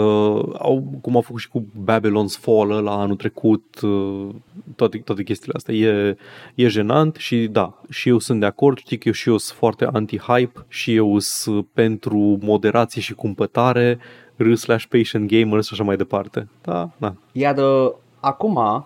[0.59, 4.29] au, cum au făcut și cu Babylon's Fall la anul trecut, uh,
[4.77, 5.75] toate, toate chestiile astea.
[5.75, 6.17] E,
[6.55, 9.59] e jenant și da, și eu sunt de acord, știi că eu și eu sunt
[9.59, 13.99] foarte anti-hype și eu sunt pentru moderație și cumpătare,
[14.37, 16.49] r slash patient gamers și așa mai departe.
[16.63, 17.15] Da, da.
[17.33, 17.91] Iar uh,
[18.21, 18.83] acum Uh,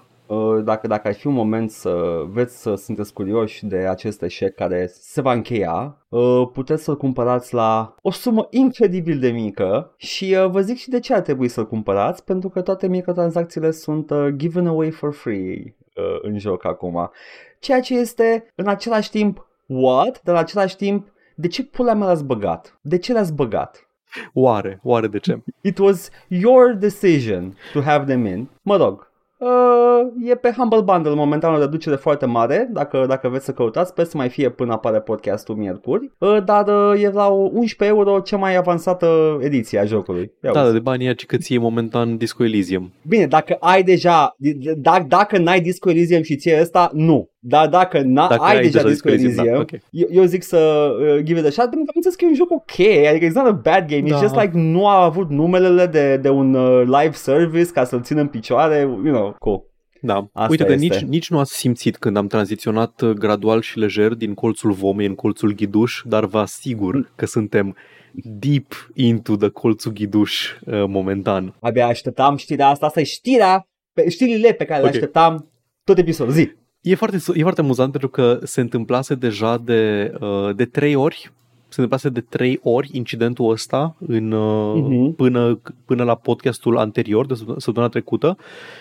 [0.64, 4.86] dacă, dacă ar fi un moment să veți să sunteți curioși de acest eșec care
[4.92, 10.50] se va încheia, uh, puteți să-l cumpărați la o sumă incredibil de mică și uh,
[10.50, 14.66] vă zic și de ce ar trebui să-l cumpărați, pentru că toate microtransacțiile sunt given
[14.66, 15.76] away for free
[16.22, 17.10] în joc acum.
[17.58, 22.06] Ceea ce este în același timp what, dar în același timp de ce pula mea
[22.06, 22.78] l-ați băgat?
[22.80, 23.88] De ce l-ați băgat?
[24.32, 24.80] Oare?
[24.82, 25.42] Oare de ce?
[25.60, 28.48] It was your decision to have them in.
[28.62, 33.44] Mă rog, Uh, e pe Humble Bundle momentan o reducere foarte mare Dacă, dacă vreți
[33.44, 37.26] să căutați Sper să mai fie până apare podcastul miercuri uh, Dar uh, e la
[37.26, 40.72] 11 euro cea mai avansată ediție a jocului Ia Da, uzi.
[40.72, 42.92] de banii aia că ție momentan Disco Elysium.
[43.08, 44.36] Bine, dacă ai deja
[44.76, 48.62] dacă, dacă n-ai Disco Elysium și ție ăsta, nu Dar dacă, n- Dacă ai, ai
[48.62, 49.82] deja deja Disco Disco Elysium, Elysium, da, ok.
[49.90, 52.28] eu, eu zic să uh, give it a shot Pentru că am înțeles că e
[52.28, 54.16] un joc ok Adică it's not a bad game Da.
[54.16, 58.02] It's just like nu a avut numelele de, de un uh, live service Ca să-l
[58.02, 59.62] țină în picioare You know, cool
[60.00, 60.28] Da.
[60.32, 60.84] Asta Uite că este.
[60.84, 65.06] nici, nici nu ați simțit când am tranziționat uh, gradual și lejer din colțul vomei
[65.06, 67.76] în colțul ghiduș, dar vă asigur că suntem
[68.12, 71.54] deep into the colțul ghiduș uh, momentan.
[71.60, 74.94] Abia așteptam știrea asta Asta e știrea pe, Știrile pe care le Ok.
[74.94, 75.50] așteptam
[75.84, 76.52] tot episodul Zi
[76.84, 81.32] E foarte, e foarte amuzant pentru că se întâmplase deja de, uh, de trei ori
[81.74, 85.12] se întâmplase de trei ori incidentul ăsta în, uh, Mhm.
[85.14, 88.36] până, până la podcastul anterior de săptămâna- săptămâna trecută.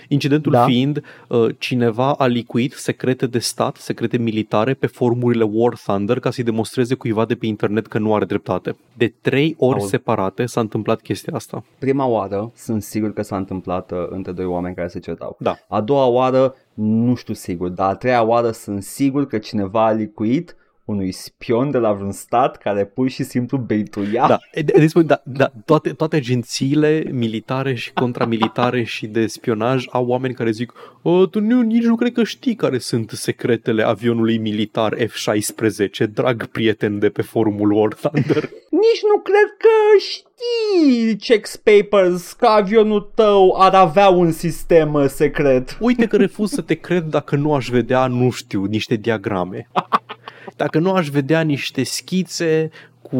[0.07, 0.63] Incidentul Da.
[0.65, 6.31] fiind uh, cineva a licuit secrete de stat, secrete militare pe forumurile War Thunder ca
[6.31, 8.75] să-i demonstreze cuiva de pe internet că nu are dreptate.
[8.97, 9.87] De trei ori Aol.
[9.87, 11.63] separate s-a întâmplat chestia asta.
[11.79, 15.35] Prima oară sunt sigur că s-a întâmplat uh, între doi oameni care se certau.
[15.39, 15.55] Da.
[15.67, 19.91] A doua oară nu știu sigur, dar a treia oară sunt sigur că cineva a
[19.91, 20.55] licuit
[20.85, 24.27] unui spion de la vreun stat care pur și simplu beituia.
[24.27, 29.85] Da, e- de- deci, da, da toate, toate agențiile militare și contramilitare și de spionaj
[29.91, 30.73] au oameni care zic
[31.05, 36.45] "Ă, tu nu, nici nu cred că știi care sunt secretele avionului militar F-16, drag
[36.45, 38.43] prieten de pe forumul War Thunder.
[38.83, 45.05] Nici nu cred că știi, checks papers, că avionul tău ar avea un sistem uh,
[45.07, 45.77] secret.
[45.79, 49.67] Uite că refuz să te cred dacă nu aș vedea, nu știu, niște diagrame.
[50.55, 52.69] Dacă nu aș vedea niște schițe
[53.01, 53.17] cu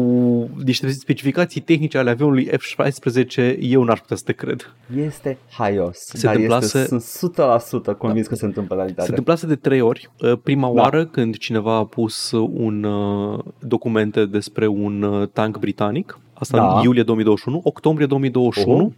[0.64, 4.74] niște specificații tehnice ale avionului F-16, eu n-aș putea să te cred.
[4.96, 9.08] Este haios, Se dar întâmplase- este, sunt 100% convins că se întâmplă în Se realitate.
[9.08, 10.10] întâmplase de trei ori.
[10.20, 10.80] Uh, Prima Da.
[10.80, 16.76] oară când cineva a pus un uh, documente despre un uh, tank britanic, asta Da.
[16.78, 18.94] în iulie 2021, octombrie 2021,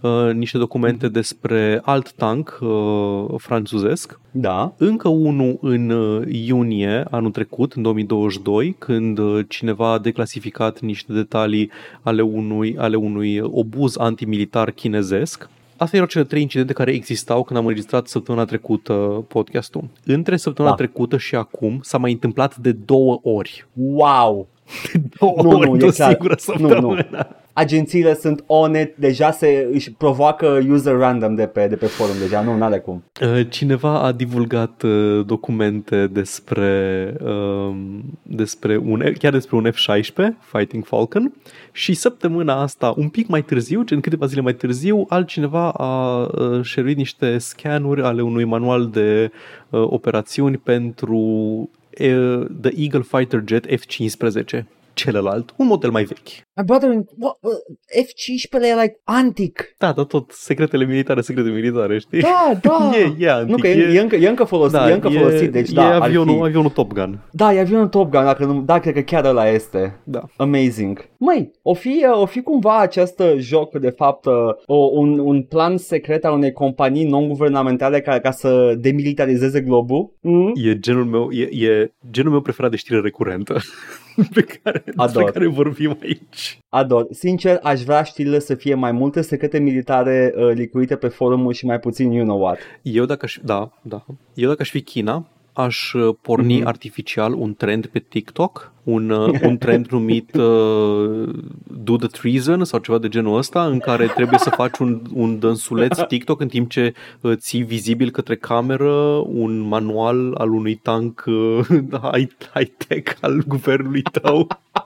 [0.00, 7.30] uh, niște documente despre alt tank uh, franțuzesc, Da, încă unul în uh, iunie anul
[7.30, 11.70] trecut, în 2022, când uh, cineva a declasificat niște detalii
[12.02, 15.48] ale unui, ale unui obuz antimilitar chinezesc.
[15.76, 19.84] Astea erau cele trei incidente care existau când am înregistrat săptămâna trecută podcastul.
[20.04, 20.82] Între săptămâna Da.
[20.82, 23.66] trecută și acum s-a mai întâmplat de două ori.
[23.72, 24.46] wow!
[25.18, 26.10] Două Nu, ori nu, într-o e clar.
[26.10, 26.96] singură Nu, nu.
[27.56, 27.76] Săptămână.
[27.76, 32.14] Agențiile sunt on it, deja se își provoacă user random de pe, de pe forum
[32.18, 33.04] deja, nu, n-are cum.
[33.20, 40.84] Uh, Cineva a divulgat uh, documente despre, um, despre un, chiar despre un F-16, Fighting
[40.84, 41.32] Falcon,
[41.72, 46.62] și săptămâna asta, un pic mai târziu, în câteva zile mai târziu, altcineva a uh,
[46.62, 49.30] șeruit niște scanuri ale unui manual de
[49.70, 56.45] uh, operațiuni pentru uh, The Eagle Fighter Jet F-15, celălalt, un model mai vechi.
[56.58, 57.50] My brother, what, uh,
[58.04, 59.74] F-15 e like antic.
[59.78, 62.20] Da, dar tot secretele militare, secrete militare, știi?
[62.20, 62.90] Da, da.
[62.96, 65.52] E, e antic, nu, că e, e, încă, e încă folosit, da, e încă folosit,
[65.52, 66.42] deci e da, ar avionul, fi.
[66.42, 67.18] avionul Top Gun.
[67.30, 70.00] Da, e avionul Top Gun, dacă nu, da, cred că chiar ăla este.
[70.04, 70.22] Da.
[70.36, 71.08] Amazing.
[71.16, 74.32] Măi, o fi, o fi cumva acest joc, de fapt, uh,
[74.66, 80.12] o, un, un plan secret al unei companii non-guvernamentale ca, ca să demilitarizeze globul?
[80.20, 80.52] Mm?
[80.54, 83.56] E genul meu, e, e genul meu preferat de știre recurentă
[84.34, 85.30] pe care, despre Ador.
[85.30, 86.45] care vorbim aici.
[86.68, 87.06] Ador.
[87.10, 91.66] Sincer, aș vrea știrile să fie mai multe secrete militare uh, licuite pe forumuri și
[91.66, 92.58] mai puțin you know what.
[92.82, 94.04] Eu dacă aș, da, da.
[94.34, 96.66] Eu dacă aș fi China, aș uh, porni Mhm.
[96.66, 101.28] artificial un trend pe TikTok, un, uh, un trend numit uh,
[101.84, 105.38] Do the Treason sau ceva de genul ăsta, în care trebuie să faci un, un
[105.38, 108.92] dânsuleț TikTok în timp ce uh, ții vizibil către cameră
[109.26, 111.58] un manual al unui tank uh,
[112.14, 114.46] high- high-tech al guvernului tău.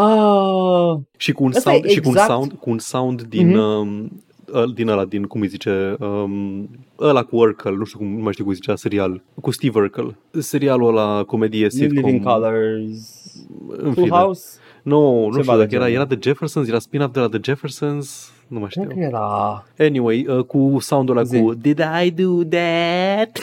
[0.00, 3.22] Ah, Și cu un Asta sound, e și cu un exact- sound, cu un sound
[3.22, 3.58] din, Mhm.
[3.58, 4.22] um,
[4.52, 6.68] ăl- din ăla, din, cum îi zice, um,
[7.00, 9.78] ăla cu Urkel, nu știu cum, nu mai știu cum îi zicea, serial, cu Steve
[9.78, 10.16] Urkel.
[10.38, 12.04] Serialul ăla, comedie, New sitcom.
[12.04, 13.24] Living Colors,
[13.68, 14.08] În Full fine.
[14.16, 15.94] House, Nu, nu Ceva știu de dacă era, genul.
[16.00, 18.96] era The Jeffersons, era spin-off de la The Jeffersons, nu mai cred știu.
[18.96, 19.64] că era...
[19.78, 21.40] Anyway, uh, cu soundul ăla Zi.
[21.40, 23.38] cu Did I do that?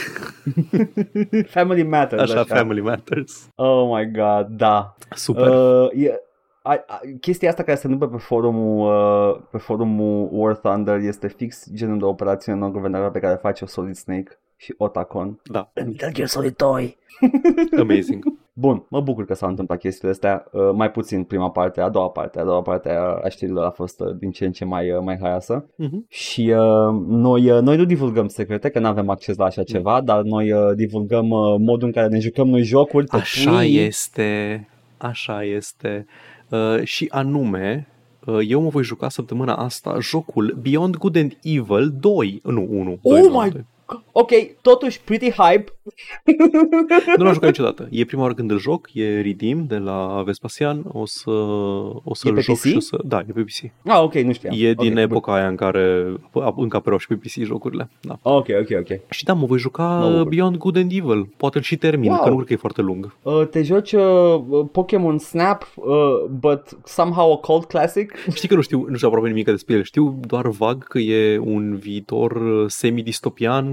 [1.56, 2.22] Family Matters.
[2.32, 3.48] Așa, Family Matters.
[3.56, 4.96] Oh my god, da.
[5.16, 5.48] Super.
[5.48, 6.12] Uh, e,
[6.66, 8.88] a, a, chestia asta care se întâmplă pe forumul,
[9.36, 13.68] uh, pe forumul War Thunder este fix genul de operațiune non-guvernamentală pe care face o
[13.68, 15.40] Solid Snake și Otacon.
[15.44, 16.98] Da, Metal Gear Solid 2.
[17.80, 18.24] amazing.
[18.54, 22.10] Bun, mă bucur că s-au întâmplat chestiile astea, uh, mai puțin prima parte, a doua
[22.10, 24.92] parte, a doua parte a, a știrilor a fost uh, din ce în ce mai,
[24.92, 26.06] uh, mai haioasă Mhm.
[26.10, 30.02] și uh, noi, uh, noi nu divulgăm secrete, că nu avem acces la așa ceva,
[30.02, 33.78] dar noi uh, divulgăm uh, modul în care ne jucăm noi jocuri pe Așa Twitch.
[33.88, 34.68] este,
[34.98, 36.06] așa este.
[36.54, 37.88] Uh, și anume,
[38.26, 42.42] uh, eu mă voi juca săptămâna asta jocul Beyond Good and Evil 2.
[42.44, 42.92] Nu, 1.
[43.02, 43.66] Oh 2, nu, my doi.
[44.12, 44.30] Ok,
[44.62, 45.66] totuși pretty hype.
[47.18, 47.88] Nu l-am jucat niciodată.
[47.92, 50.84] E prima oară când îl joc, e Redeem de la Vespasian.
[50.92, 51.30] O să,
[52.04, 52.62] o să E pe joc PC?
[52.62, 53.00] și o să...
[53.06, 53.72] Da, e pe PC.
[53.90, 54.54] Ah, ok, nu știam.
[54.58, 56.14] E din Ok, epoca aia în care
[56.56, 57.90] încă apăreau și pe PC jocurile.
[58.02, 58.20] Da.
[58.24, 58.34] bun.
[58.34, 59.00] Ok, ok, ok.
[59.10, 60.28] Și da, mă voi juca Mă bucur.
[60.28, 61.30] Beyond Good and Evil.
[61.38, 62.22] Poate îl și termin, Wow.
[62.24, 63.16] că nu cred că e foarte lung.
[63.22, 64.04] Uh, te joci uh,
[64.72, 65.86] Pokémon Snap, uh,
[66.40, 68.14] but somehow a cult classic?
[68.36, 69.84] Știi că nu știu, nu știu aproape nimic despre el.
[69.84, 72.66] Știu doar vag că e un viitor uh,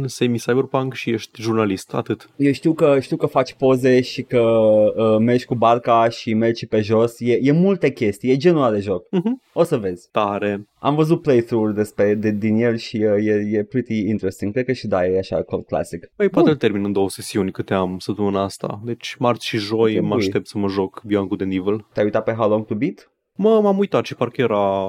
[0.07, 1.95] semi-distopian, semi-cyberpunk și ești jurnalist.
[1.95, 2.31] Atât.
[2.37, 6.67] Eu știu că, știu că faci poze și că uh, mergi cu barca și mergi
[6.67, 7.21] pe jos.
[7.21, 9.03] E, e multe chestii, e genul ăla de joc.
[9.11, 9.43] Mhm.
[9.53, 10.09] O să vezi.
[10.11, 10.69] Tare.
[10.79, 14.53] Am văzut playthrough despre de, din el și uh, e, e pretty interesting.
[14.53, 16.11] Cred că și da, e așa cult classic.
[16.17, 18.81] Păi poate îl termin în două sesiuni câte am săptămâna asta.
[18.85, 20.19] Deci marți și joi Ok, mă bui.
[20.19, 21.87] aștept să mă joc Beyond Good and Evil.
[21.93, 23.11] Te-ai uitat pe How Long to Beat?
[23.37, 24.85] Mă, m-am uitat și parcă era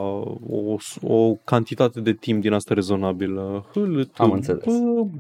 [0.49, 3.65] o, o cantitate de timp din asta rezonabilă.
[4.18, 4.63] Am înțeles.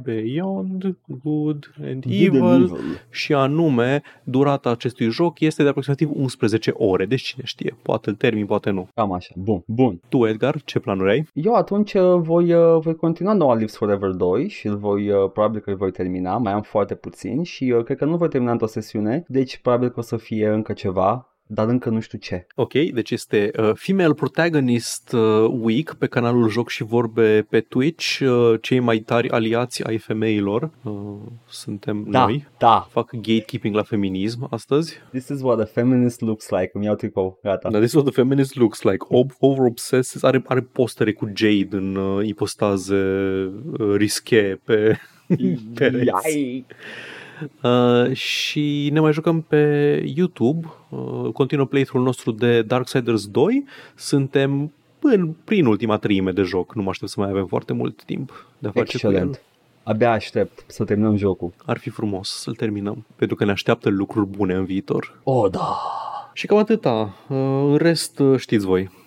[0.03, 2.43] Beyond Good and Good Evil.
[2.43, 3.01] and evil.
[3.09, 8.15] și anume durata acestui joc este de aproximativ 11 ore, deci cine știe, poate îl
[8.15, 8.87] termin, poate nu.
[8.95, 9.33] Cam așa.
[9.37, 9.99] Bun, bun.
[10.09, 11.27] Tu, Edgar, ce planuri ai?
[11.33, 15.29] Eu atunci uh, voi, uh, voi continua noua Lives Forever 2 și îl voi, uh,
[15.33, 18.29] probabil că îl voi termina, mai am foarte puțin și uh, cred că nu voi
[18.29, 22.17] termina într-o sesiune, deci probabil că o să fie încă ceva, dar încă nu știu
[22.17, 22.47] ce.
[22.55, 28.19] Ok, deci este uh, Female Protagonist uh, Week pe canalul Joc și Vorbe pe Twitch,
[28.19, 30.93] uh, cei mai tari aliați ai femeilor, uh,
[31.49, 32.47] suntem Da, noi.
[32.57, 34.97] da, Fac gatekeeping la feminism astăzi.
[35.11, 37.69] this is what a feminist looks like, îmi iau tricou, gata.
[37.69, 39.05] Dar this is what the feminist looks like.
[39.09, 40.23] Ob- over obsessed.
[40.23, 42.95] Are, are postere cu Jade în uh, ipostaze
[43.79, 44.97] uh, rische pe
[45.75, 46.05] pereți.
[46.05, 46.65] Iai.
[47.61, 50.73] Uh, și ne mai jucăm pe YouTube.
[50.89, 53.65] Uh, continuă playthrough-ul nostru de Darksiders 2.
[53.95, 56.75] Suntem în, prin ultima treime de joc.
[56.75, 59.13] Nu mă aștept să mai avem foarte mult timp de a face cu el.
[59.13, 59.41] Excelent.
[59.83, 61.53] Abia aștept să terminăm jocul.
[61.65, 65.19] Ar fi frumos să-l terminăm, pentru că ne așteaptă lucruri bune în viitor.
[65.23, 65.77] Oh, da.
[66.33, 67.15] Și cam atâta.
[67.27, 67.37] Uh,
[67.67, 68.89] În rest uh, știți voi,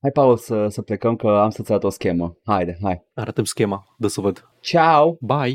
[0.00, 2.36] Hai, Paul, să, să plecăm că am să-ți arăt o schemă.
[2.44, 3.04] Haide, hai.
[3.14, 4.50] Arătăm schema, dă să văd.
[4.60, 5.16] Ciao!
[5.20, 5.54] Bye!